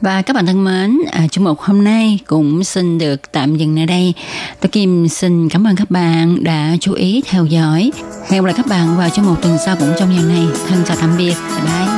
[0.00, 3.74] Và các bạn thân mến, à, chương mục hôm nay cũng xin được tạm dừng
[3.74, 4.14] nơi đây.
[4.60, 7.90] Tôi Kim xin cảm ơn các bạn đã chú ý theo dõi.
[8.28, 10.46] Hẹn gặp lại các bạn vào chương mục tuần sau cũng trong giờ này.
[10.68, 11.34] Thân chào tạm biệt.
[11.56, 11.97] Bye bye.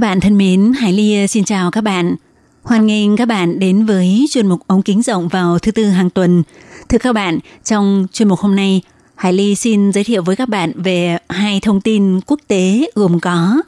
[0.00, 2.16] Các bạn thân mến, Hải Ly ờ, xin chào các bạn.
[2.62, 6.10] Hoan nghênh các bạn đến với chuyên mục ống kính rộng vào thứ tư hàng
[6.10, 6.42] tuần.
[6.88, 8.82] Thưa các bạn, trong chuyên mục hôm nay,
[9.14, 13.20] Hải Ly xin giới thiệu với các bạn về hai thông tin quốc tế gồm
[13.20, 13.62] có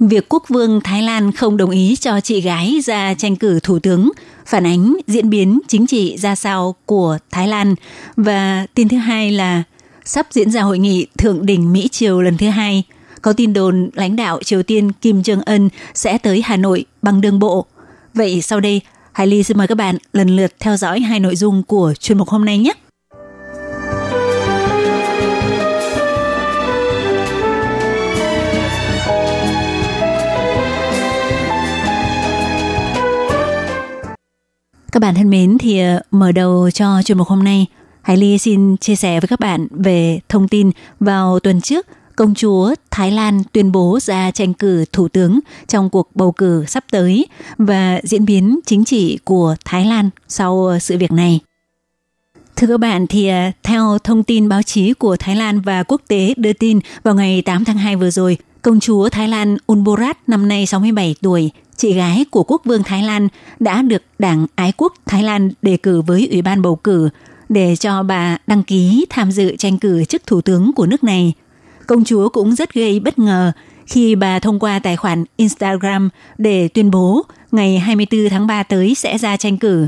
[0.00, 3.78] Việc quốc vương Thái Lan không đồng ý cho chị gái ra tranh cử thủ
[3.78, 4.10] tướng
[4.46, 7.74] phản ánh diễn biến chính trị ra sao của Thái Lan
[8.16, 9.62] và tin thứ hai là
[10.04, 12.84] sắp diễn ra hội nghị thượng đỉnh Mỹ Triều lần thứ hai.
[13.24, 17.20] Có tin đồn lãnh đạo Triều Tiên Kim Jong Un sẽ tới Hà Nội bằng
[17.20, 17.66] đường bộ.
[18.14, 18.80] Vậy sau đây,
[19.12, 22.18] Hải Ly xin mời các bạn lần lượt theo dõi hai nội dung của chuyên
[22.18, 22.72] mục hôm nay nhé.
[34.92, 37.66] Các bạn thân mến, thì ờ, mở đầu cho chuyên mục hôm nay,
[38.02, 40.70] Hải Ly xin chia sẻ với các bạn về thông tin
[41.00, 41.86] vào tuần trước
[42.16, 46.64] công chúa Thái Lan tuyên bố ra tranh cử thủ tướng trong cuộc bầu cử
[46.68, 47.26] sắp tới
[47.58, 51.40] và diễn biến chính trị của Thái Lan sau sự việc này.
[52.56, 56.02] Thưa các bạn, thì à, theo thông tin báo chí của Thái Lan và quốc
[56.08, 60.28] tế đưa tin vào ngày 8 tháng 2 vừa rồi, công chúa Thái Lan Unborat
[60.28, 63.28] năm nay 67 tuổi chị gái của quốc vương Thái Lan
[63.60, 67.08] đã được Đảng Ái quốc Thái Lan đề cử với Ủy ban bầu cử
[67.48, 71.32] để cho bà đăng ký tham dự tranh cử chức thủ tướng của nước này.
[71.86, 73.52] Công chúa cũng rất gây bất ngờ
[73.86, 76.08] khi bà thông qua tài khoản Instagram
[76.38, 77.22] để tuyên bố
[77.52, 79.86] ngày 24 tháng 3 tới sẽ ra tranh cử.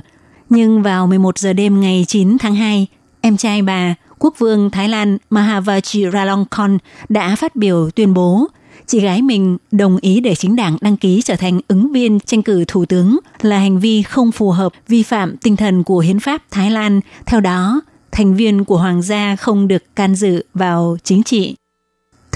[0.48, 2.86] Nhưng vào 11 giờ đêm ngày 9 tháng 2,
[3.20, 6.78] em trai bà, quốc vương Thái Lan Mahavajiralongkorn
[7.08, 8.48] đã phát biểu tuyên bố
[8.86, 12.42] chị gái mình đồng ý để chính đảng đăng ký trở thành ứng viên tranh
[12.42, 16.20] cử thủ tướng là hành vi không phù hợp, vi phạm tinh thần của hiến
[16.20, 17.00] pháp Thái Lan.
[17.26, 17.80] Theo đó,
[18.12, 21.54] thành viên của hoàng gia không được can dự vào chính trị.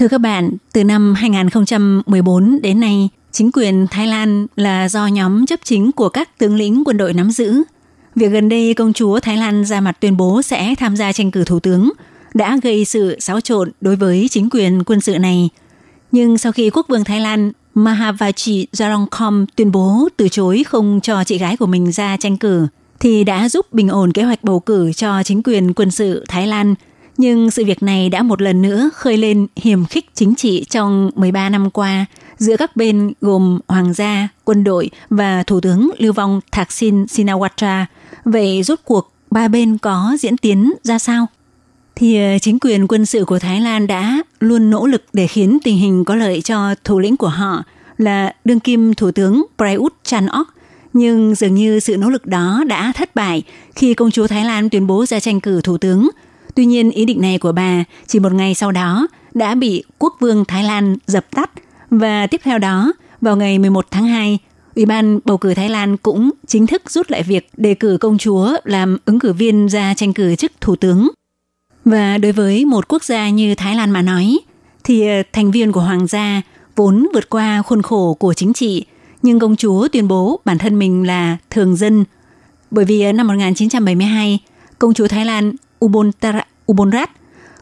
[0.01, 5.45] Thưa các bạn, từ năm 2014 đến nay, chính quyền Thái Lan là do nhóm
[5.45, 7.63] chấp chính của các tướng lĩnh quân đội nắm giữ.
[8.15, 11.31] Việc gần đây công chúa Thái Lan ra mặt tuyên bố sẽ tham gia tranh
[11.31, 11.91] cử thủ tướng
[12.33, 15.49] đã gây sự xáo trộn đối với chính quyền quân sự này–
[16.11, 21.23] nhưng sau khi quốc vương Thái Lan Mahavachi Jarongkom tuyên bố từ chối không cho
[21.23, 22.67] chị gái của mình ra tranh cử,
[22.99, 26.47] thì đã giúp bình ổn kế hoạch bầu cử cho chính quyền quân sự Thái
[26.47, 26.75] Lan.
[27.21, 31.11] Nhưng sự việc này đã một lần nữa khơi lên hiểm khích chính trị trong
[31.15, 32.05] 13 năm qua
[32.37, 37.85] giữa các bên gồm hoàng gia, quân đội và thủ tướng lưu vong Thaksin Shinawatra.
[38.25, 41.27] Vậy rốt cuộc ba bên có diễn tiến ra sao?
[41.95, 45.57] thì ờ, chính quyền quân sự của Thái Lan đã luôn nỗ lực để khiến
[45.63, 47.63] tình hình có lợi cho thủ lĩnh của họ
[47.97, 50.45] là đương kim thủ tướng Prayut Chan-ok.
[50.93, 53.43] Nhưng dường như sự nỗ lực đó đã thất bại
[53.75, 56.09] khi công chúa Thái Lan tuyên bố ra tranh cử thủ tướng.
[56.55, 60.15] Tuy nhiên ý định này của bà chỉ một ngày sau đó đã bị quốc
[60.19, 61.51] vương Thái Lan dập tắt
[61.89, 64.39] và tiếp theo đó vào ngày 11 tháng 2,
[64.75, 68.17] Ủy ban bầu cử Thái Lan cũng chính thức rút lại việc đề cử công
[68.17, 71.07] chúa làm ứng cử viên ra tranh cử chức thủ tướng.
[71.85, 74.39] Và đối với một quốc gia như Thái Lan mà nói,
[74.83, 76.41] thì ờ, thành viên của hoàng gia
[76.75, 78.85] vốn vượt qua khuôn khổ của chính trị,
[79.21, 82.05] nhưng công chúa tuyên bố bản thân mình là thường dân.
[82.71, 84.39] Bởi vì ờ, năm 1972,
[84.79, 85.53] công chúa Thái Lan
[85.85, 87.09] Ubonrat, Ubonrat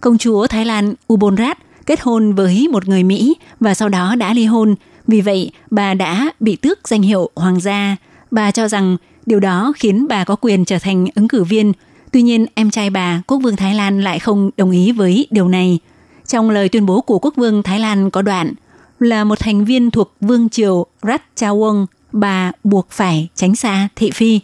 [0.01, 4.33] công chúa Thái Lan Ubonrat kết hôn với một người Mỹ và sau đó đã
[4.33, 4.75] ly hôn.
[5.07, 7.95] Vì vậy, bà đã bị tước danh hiệu hoàng gia.
[8.31, 11.73] Bà cho rằng điều đó khiến bà có quyền trở thành ứng cử viên
[12.11, 15.47] Tuy nhiên, em trai bà, quốc vương Thái Lan lại không đồng ý với điều
[15.47, 15.79] này.
[16.27, 18.53] Trong lời tuyên bố của quốc vương Thái Lan có đoạn
[18.99, 24.39] là một thành viên thuộc vương triều Ratchawong, bà buộc phải tránh xa thị phi.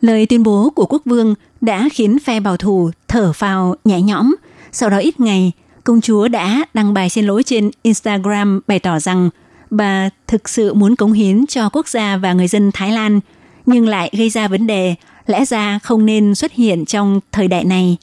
[0.00, 1.34] Lời tuyên bố của quốc vương
[1.66, 4.34] đã khiến phe bảo thủ thở phào nhẹ nhõm.
[4.72, 5.52] Sau đó ít ngày,
[5.84, 9.30] công chúa đã đăng bài xin lỗi trên Instagram bày tỏ rằng
[9.70, 13.20] bà thực sự muốn cống hiến cho quốc gia và người dân Thái Lan,
[13.66, 14.94] nhưng lại gây ra vấn đề
[15.26, 17.96] lẽ ra không nên xuất hiện trong thời đại này.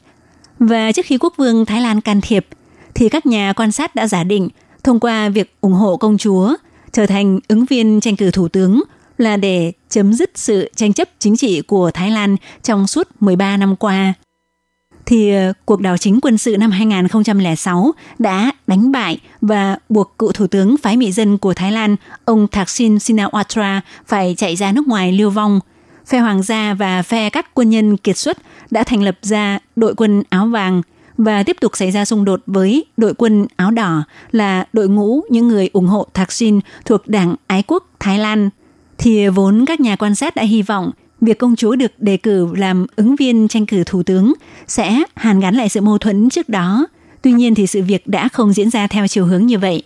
[0.58, 2.46] Và trước khi quốc vương Thái Lan can thiệp,
[2.94, 4.48] thì các nhà quan sát đã giả định
[4.84, 6.54] thông qua việc ủng hộ công chúa
[6.92, 8.82] trở thành ứng viên tranh cử thủ tướng
[9.18, 13.56] là để chấm dứt sự tranh chấp chính trị của Thái Lan trong suốt 13
[13.56, 14.14] năm qua.
[15.06, 20.32] thì ờ, cuộc đảo chính quân sự năm 2006 đã đánh bại và buộc cựu
[20.32, 24.88] thủ tướng phái mỹ dân của Thái Lan, ông Thaksin Shinawatra phải chạy ra nước
[24.88, 25.60] ngoài lưu vong.
[26.06, 28.38] Phe hoàng gia và phe các quân nhân kiệt xuất
[28.70, 30.82] đã thành lập ra đội quân áo vàng
[31.18, 35.20] và tiếp tục xảy ra xung đột với đội quân áo đỏ là đội ngũ
[35.30, 38.50] những người ủng hộ Thaksin thuộc Đảng Ái quốc Thái Lan.
[39.04, 40.90] Thì vốn các nhà quan sát đã hy vọng
[41.20, 44.32] việc công chúa được đề cử làm ứng viên tranh cử thủ tướng
[44.66, 46.86] sẽ hàn gắn lại sự mâu thuẫn trước đó.
[47.22, 49.82] Tuy nhiên thì sự việc đã không diễn ra theo chiều hướng như vậy.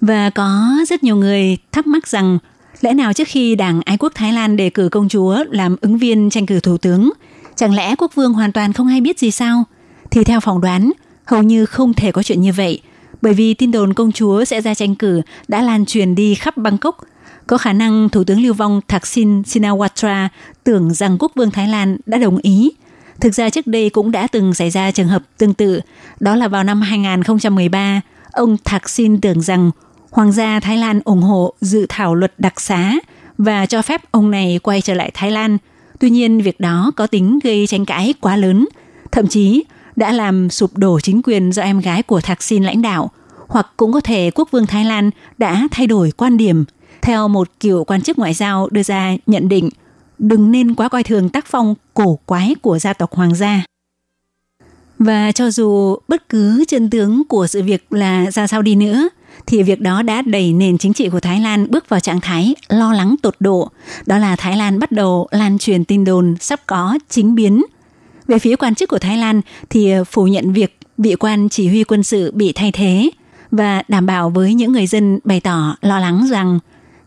[0.00, 2.38] Và có rất nhiều người thắc mắc rằng
[2.80, 5.98] lẽ nào trước khi Đảng Ái quốc Thái Lan đề cử công chúa làm ứng
[5.98, 7.12] viên tranh cử thủ tướng,
[7.56, 9.64] chẳng lẽ quốc vương hoàn toàn không hay biết gì sao?
[10.10, 10.92] Thì theo phỏng đoán,
[11.24, 12.80] hầu như không thể có chuyện như vậy,
[13.22, 16.56] bởi vì tin đồn công chúa sẽ ra tranh cử đã lan truyền đi khắp
[16.56, 16.98] Bangkok–
[17.46, 20.28] có khả năng Thủ tướng lưu vong Thaksin Shinawatra
[20.64, 22.72] tưởng rằng quốc vương Thái Lan đã đồng ý.
[23.20, 25.80] Thực ra trước đây cũng đã từng xảy ra trường hợp tương tự,
[26.20, 28.00] đó là vào năm 2013,
[28.32, 29.70] ông Thaksin tưởng rằng
[30.10, 32.94] Hoàng gia Thái Lan ủng hộ dự thảo luật đặc xá
[33.38, 35.58] và cho phép ông này quay trở lại Thái Lan.
[36.00, 38.66] Tuy nhiên, việc đó có tính gây tranh cãi quá lớn,
[39.12, 39.64] thậm chí
[39.96, 43.10] đã làm sụp đổ chính quyền do em gái của Thaksin lãnh đạo,
[43.48, 46.64] hoặc cũng có thể quốc vương Thái Lan đã thay đổi quan điểm–
[47.04, 49.68] theo một kiểu quan chức ngoại giao đưa ra nhận định,
[50.18, 53.64] đừng nên quá coi thường tác phong cổ quái của gia tộc hoàng gia.
[54.98, 59.08] Và cho dù bất cứ chân tướng của sự việc là ra sao đi nữa,
[59.46, 62.54] thì việc đó đã đẩy nền chính trị của Thái Lan bước vào trạng thái
[62.68, 63.70] lo lắng tột độ.
[64.06, 67.64] Đó là Thái Lan bắt đầu lan truyền tin đồn sắp có chính biến.
[68.26, 69.40] Về phía quan chức của Thái Lan
[69.70, 73.10] thì phủ nhận việc vị quan chỉ huy quân sự bị thay thế
[73.50, 76.58] và đảm bảo với những người dân bày tỏ lo lắng rằng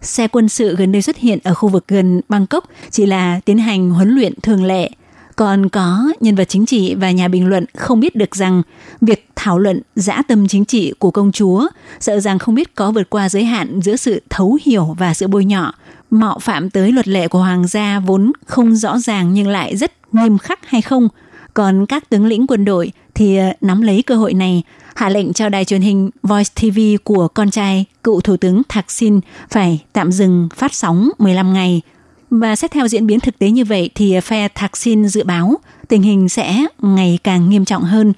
[0.08, 3.58] xe quân sự gần đây xuất hiện ở khu vực gần Bangkok chỉ là tiến
[3.58, 4.90] hành huấn luyện thường lệ.
[5.36, 8.62] Còn có nhân vật chính trị và nhà bình luận không biết được rằng
[9.02, 11.68] việc thảo luận dã tâm chính trị của công chúa
[12.00, 15.28] sợ rằng không biết có vượt qua giới hạn giữa sự thấu hiểu và sự
[15.28, 15.74] bôi nhọ,
[16.12, 19.92] mạo phạm tới luật lệ của hoàng gia vốn không rõ ràng nhưng lại rất
[20.12, 21.08] nghiêm khắc hay không.
[21.54, 24.64] Còn các tướng lĩnh quân đội thì ờ, nắm lấy cơ hội này
[24.96, 29.20] hạ lệnh cho đài truyền hình Voice TV của con trai cựu thủ tướng Thaksin
[29.50, 31.82] phải tạm dừng phát sóng 15 ngày.
[32.30, 35.56] Và xét theo diễn biến thực tế như vậy thì ờ, phe Thaksin dự báo
[35.88, 38.14] tình hình sẽ ngày càng nghiêm trọng hơn.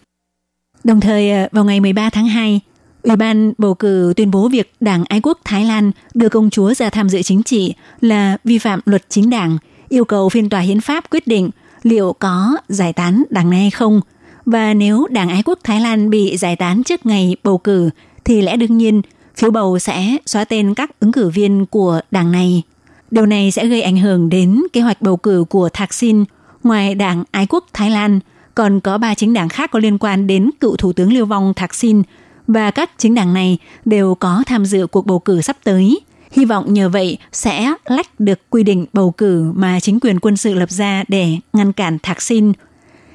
[0.83, 2.59] Đồng thời ờ, vào ngày 13 tháng 2,
[3.03, 6.73] Ủy ban bầu cử tuyên bố việc Đảng Ái quốc Thái Lan đưa công chúa
[6.73, 9.57] ra tham dự chính trị là vi phạm luật chính đảng,
[9.89, 11.49] yêu cầu phiên tòa hiến pháp quyết định
[11.83, 14.01] liệu có giải tán đảng này hay không–
[14.51, 17.89] và nếu Đảng Ái quốc Thái Lan bị giải tán trước ngày bầu cử,
[18.25, 19.01] thì lẽ đương nhiên
[19.35, 22.63] phiếu bầu sẽ xóa tên các ứng cử viên của đảng này.
[23.11, 26.23] Điều này sẽ gây ảnh hưởng đến kế hoạch bầu cử của Thaksin.
[26.63, 28.19] Ngoài Đảng Ái quốc Thái Lan,
[28.55, 31.53] còn có ba chính đảng khác có liên quan đến cựu Thủ tướng Liêu vong
[31.55, 32.03] Thaksin
[32.47, 35.99] và các chính đảng này đều có tham dự cuộc bầu cử sắp tới.
[36.31, 40.37] Hy vọng nhờ vậy sẽ lách được quy định bầu cử mà chính quyền quân
[40.37, 42.53] sự lập ra để ngăn cản Thaksin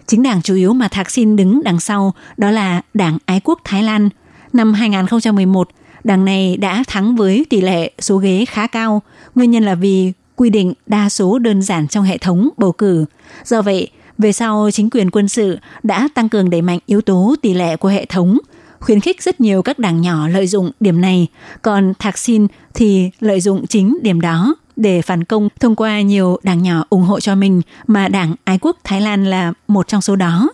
[0.06, 3.60] Chính đảng chủ yếu mà Thạc Xin đứng đằng sau đó là Đảng Ái quốc
[3.64, 4.08] Thái Lan.
[4.52, 5.68] Năm 2011,
[6.04, 9.02] đảng này đã thắng với tỷ lệ số ghế khá cao.
[9.34, 13.04] Nguyên nhân là vì quy định đa số đơn giản trong hệ thống bầu cử.
[13.44, 13.88] Do vậy,
[14.18, 17.76] về sau chính quyền quân sự đã tăng cường đẩy mạnh yếu tố tỷ lệ
[17.76, 18.38] của hệ thống,
[18.80, 21.26] khuyến khích rất nhiều các đảng nhỏ lợi dụng điểm này,
[21.62, 26.38] còn Thạc Xin thì lợi dụng chính điểm đó để phản công thông qua nhiều
[26.42, 30.00] đảng nhỏ ủng hộ cho mình mà đảng Ái quốc Thái Lan là một trong
[30.00, 30.50] số đó.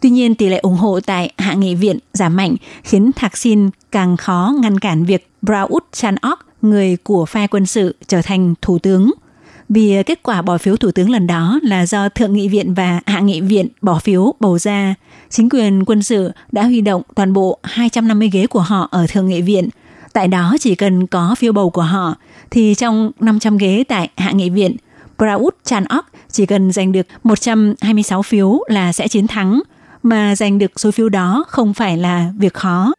[0.00, 3.70] Tuy nhiên, tỷ lệ ủng hộ tại Hạ nghị viện giảm mạnh khiến Thạc Xin
[3.92, 8.78] càng khó ngăn cản việc Braut Chan-ok, người của phe quân sự, trở thành thủ
[8.78, 9.10] tướng.
[9.68, 13.00] Vì kết quả bỏ phiếu thủ tướng lần đó là do Thượng nghị viện và
[13.06, 14.94] Hạ nghị viện bỏ phiếu bầu ra,
[15.30, 19.28] chính quyền quân sự đã huy động toàn bộ 250 ghế của họ ở Thượng
[19.28, 19.68] nghị viện.
[20.12, 22.16] Tại đó chỉ cần có phiếu bầu của họ
[22.50, 24.76] thì trong 500 ghế tại Hạ nghị viện,
[25.18, 29.60] Prayut Chan-ok chỉ cần giành được 126 phiếu là sẽ chiến thắng,
[30.02, 32.92] mà giành được số phiếu đó không phải là việc khó.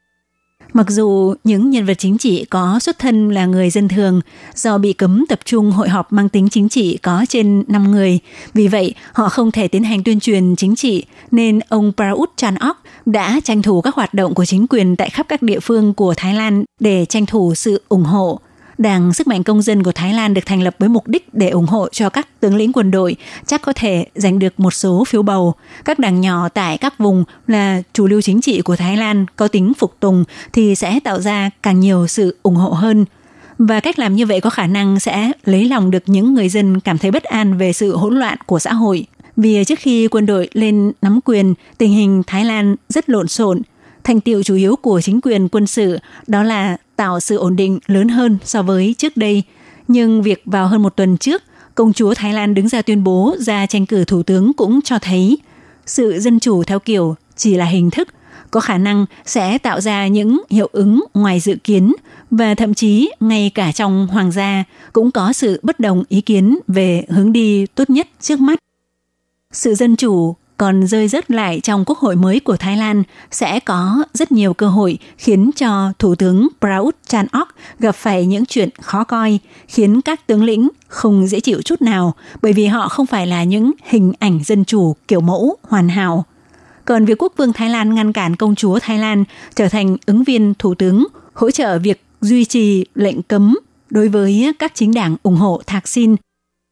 [0.73, 4.21] Mặc dù những nhân vật chính trị có xuất thân là người dân thường
[4.55, 8.19] do bị cấm tập trung hội họp mang tính chính trị có trên 5 người,
[8.53, 12.73] vì vậy họ không thể tiến hành tuyên truyền chính trị nên ông Prayut Chan-ok
[13.05, 16.13] đã tranh thủ các hoạt động của chính quyền tại khắp các địa phương của
[16.17, 18.39] Thái Lan để tranh thủ sự ủng hộ.
[18.79, 21.49] Đảng Sức mạnh Công dân của Thái Lan được thành lập với mục đích để
[21.49, 23.15] ủng hộ cho các tướng lĩnh quân đội
[23.45, 25.53] chắc có thể giành được một số phiếu bầu.
[25.85, 29.47] Các đảng nhỏ tại các vùng là chủ lưu chính trị của Thái Lan có
[29.47, 30.23] tính phục tùng
[30.53, 33.05] thì sẽ tạo ra càng nhiều sự ủng hộ hơn.
[33.57, 36.79] Và cách làm như vậy có khả năng sẽ lấy lòng được những người dân
[36.79, 39.05] cảm thấy bất an về sự hỗn loạn của xã hội.
[39.37, 43.61] Vì trước khi quân đội lên nắm quyền, tình hình Thái Lan rất lộn xộn.
[44.03, 47.79] Thành tiệu chủ yếu của chính quyền quân sự đó là tạo sự ổn định
[47.87, 49.43] lớn hơn so với trước đây.
[49.87, 51.43] Nhưng việc vào hơn một tuần trước,
[51.75, 54.99] công chúa Thái Lan đứng ra tuyên bố ra tranh cử thủ tướng cũng cho
[54.99, 55.37] thấy
[55.85, 58.07] sự dân chủ theo kiểu chỉ là hình thức,
[58.51, 61.93] có khả năng sẽ tạo ra những hiệu ứng ngoài dự kiến
[62.31, 66.59] và thậm chí ngay cả trong hoàng gia cũng có sự bất đồng ý kiến
[66.67, 68.59] về hướng đi tốt nhất trước mắt.
[69.51, 73.59] Sự dân chủ còn rơi rớt lại trong quốc hội mới của Thái Lan sẽ
[73.59, 77.45] có rất nhiều cơ hội khiến cho Thủ tướng Prayut Chan-ok
[77.79, 82.13] gặp phải những chuyện khó coi, khiến các tướng lĩnh không dễ chịu chút nào
[82.41, 86.25] bởi vì họ không phải là những hình ảnh dân chủ kiểu mẫu hoàn hảo.
[86.85, 89.23] Còn việc quốc vương Thái Lan ngăn cản công chúa Thái Lan
[89.55, 93.57] trở thành ứng viên thủ tướng, hỗ trợ việc duy trì lệnh cấm
[93.89, 96.15] đối với các chính đảng ủng hộ Thạc Xin,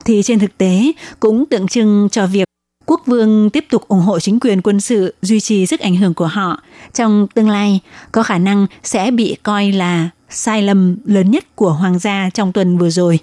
[0.06, 2.48] thì trên thực tế cũng tượng trưng cho việc
[2.88, 6.14] quốc vương tiếp tục ủng hộ chính quyền quân sự duy trì sức ảnh hưởng
[6.14, 6.62] của họ
[6.94, 7.80] trong tương lai
[8.12, 12.54] có khả năng sẽ bị coi là sai lầm lớn nhất của hoàng gia trong
[12.54, 13.20] tuần vừa rồi.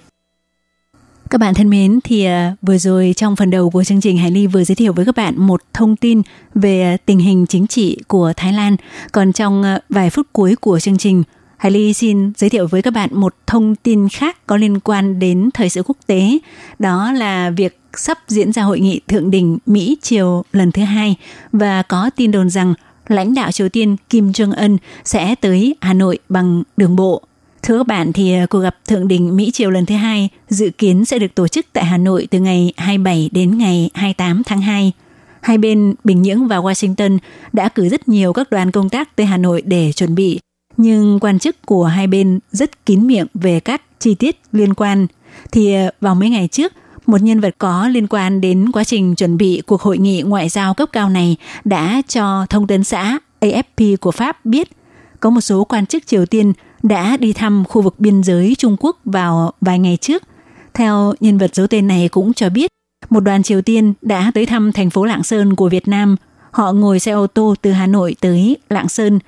[1.29, 4.31] Các bạn thân mến, thì à, vừa rồi trong phần đầu của chương trình Hải
[4.31, 6.21] Ly vừa giới thiệu với các bạn một thông tin
[6.55, 8.75] về à, tình hình chính trị của Thái Lan.
[9.11, 11.23] Còn trong à, vài phút cuối của chương trình,
[11.57, 15.19] Hải Ly xin giới thiệu với các bạn một thông tin khác có liên quan
[15.19, 16.37] đến thời sự quốc tế.
[16.79, 21.15] Đó là việc sắp diễn ra hội nghị thượng đỉnh Mỹ Triều lần thứ hai
[21.51, 22.73] và có tin đồn rằng
[23.07, 27.21] lãnh đạo Triều Tiên Kim Jong Un sẽ tới Hà Nội bằng đường bộ.
[27.63, 30.69] Thưa các bạn thì à, cuộc gặp thượng đỉnh Mỹ Triều lần thứ hai dự
[30.69, 34.61] kiến sẽ được tổ chức tại Hà Nội từ ngày 27 đến ngày 28 tháng
[34.61, 34.91] 2.
[35.41, 37.17] Hai bên Bình Nhưỡng và Washington
[37.53, 40.39] đã cử rất nhiều các đoàn công tác tới Hà Nội để chuẩn bị,
[40.77, 45.07] nhưng quan chức của hai bên rất kín miệng về các chi tiết liên quan.
[45.51, 46.73] Thì à, vào mấy ngày trước,
[47.05, 50.49] một nhân vật có liên quan đến quá trình chuẩn bị cuộc hội nghị ngoại
[50.49, 54.69] giao cấp cao này đã cho thông tấn xã AFP của Pháp biết
[55.19, 56.53] có một số quan chức Triều Tiên
[56.83, 60.23] đã đi thăm khu vực biên giới Trung Quốc vào vài ngày trước.
[60.73, 62.71] Theo nhân vật giấu tên này cũng cho biết,
[63.09, 66.15] một đoàn Triều Tiên đã tới thăm thành phố Lạng Sơn của Việt Nam.
[66.51, 69.19] Họ ngồi xe ô tô từ Hà Nội tới Lạng Sơn.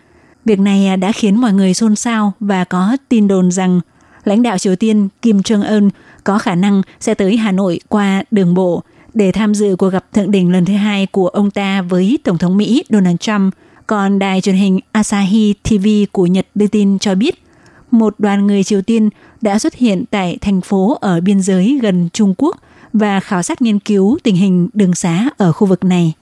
[0.45, 3.81] Việc này đã khiến mọi người xôn xao và có tin đồn rằng
[4.23, 5.89] lãnh đạo Triều Tiên Kim Jong-un
[6.27, 10.05] có khả năng sẽ tới Hà Nội qua đường bộ để tham dự cuộc gặp
[10.13, 13.53] thượng đỉnh lần thứ hai của ông ta với Tổng thống Mỹ Donald Trump.
[13.87, 17.43] Còn đài truyền hình Asahi TV của Nhật đưa tin cho biết,
[17.91, 19.09] một đoàn người Triều Tiên
[19.41, 22.57] đã xuất hiện tại thành phố ở biên giới gần Trung Quốc
[22.93, 26.13] và khảo sát nghiên cứu tình hình đường xá ở khu vực này.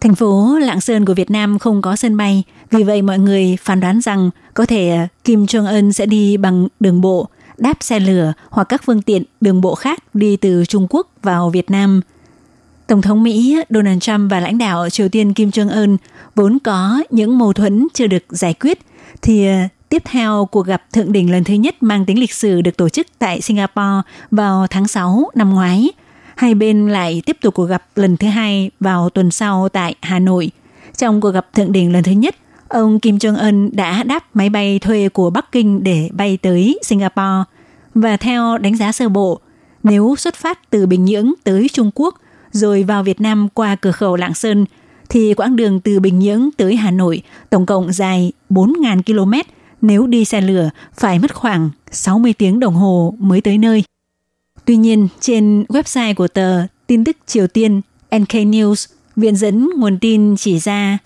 [0.00, 3.56] Thành phố Lạng Sơn của Việt Nam không có sân bay, vì vậy mọi người
[3.60, 7.28] phán đoán rằng có thể Kim Jong-un sẽ đi bằng đường bộ
[7.62, 11.50] đáp xe lửa hoặc các phương tiện đường bộ khác đi từ Trung Quốc vào
[11.50, 12.00] Việt Nam.
[12.86, 15.96] Tổng thống Mỹ Donald Trump và lãnh đạo Triều Tiên Kim Jong-un
[16.34, 18.78] vốn có những mâu thuẫn chưa được giải quyết,
[19.22, 19.54] thì ờ,
[19.88, 22.88] tiếp theo cuộc gặp thượng đỉnh lần thứ nhất mang tính lịch sử được tổ
[22.88, 25.90] chức tại Singapore vào tháng 6 năm ngoái.
[26.36, 30.18] Hai bên lại tiếp tục cuộc gặp lần thứ hai vào tuần sau tại Hà
[30.18, 30.50] Nội.
[30.96, 32.36] Trong cuộc gặp thượng đỉnh lần thứ nhất,
[32.72, 37.44] ông Kim Jong-un đã đáp máy bay thuê của Bắc Kinh để bay tới Singapore.
[37.94, 39.40] Và theo đánh giá sơ bộ,
[39.82, 42.14] nếu xuất phát từ Bình Nhưỡng tới Trung Quốc
[42.52, 44.64] rồi vào Việt Nam qua cửa khẩu Lạng Sơn,
[45.08, 49.50] thì quãng đường từ Bình Nhưỡng tới Hà Nội tổng cộng dài 4.000 km.
[49.80, 53.84] Nếu đi xe lửa phải mất khoảng 60 tiếng đồng hồ mới tới nơi.
[54.64, 57.80] Tuy nhiên, trên website của tờ tin tức Triều Tiên
[58.16, 60.98] NK News, viện dẫn nguồn tin chỉ ra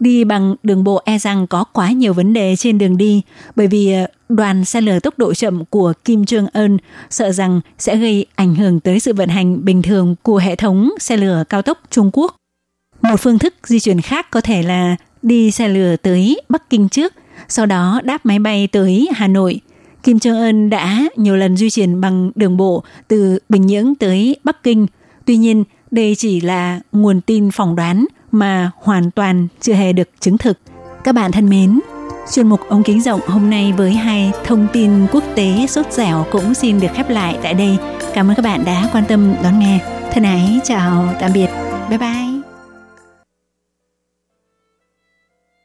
[0.00, 3.22] đi bằng đường bộ e rằng có quá nhiều vấn đề trên đường đi
[3.56, 6.78] bởi vì ờ, đoàn xe lửa tốc độ chậm của Kim Trương Ân
[7.10, 10.90] sợ rằng sẽ gây ảnh hưởng tới sự vận hành bình thường của hệ thống
[10.98, 12.36] xe lửa cao tốc Trung Quốc.
[13.02, 16.88] Một phương thức di chuyển khác có thể là đi xe lửa tới Bắc Kinh
[16.88, 17.12] trước,
[17.48, 19.60] sau đó đáp máy bay tới Hà Nội.
[20.02, 24.36] Kim Trương Ân đã nhiều lần di chuyển bằng đường bộ từ Bình Nhưỡng tới
[24.44, 24.86] Bắc Kinh.
[25.24, 30.08] Tuy nhiên, đây chỉ là nguồn tin phỏng đoán mà hoàn toàn chưa hề được
[30.20, 30.58] chứng thực.
[31.04, 31.80] Các bạn thân mến,
[32.32, 36.26] chuyên mục ống kính rộng hôm nay với hai thông tin quốc tế sốt dẻo
[36.30, 37.76] cũng xin được khép lại tại đây.
[38.14, 39.78] Cảm ơn các bạn đã quan tâm đón nghe.
[40.12, 41.48] Thân ái chào tạm biệt.
[41.88, 42.33] Bye bye.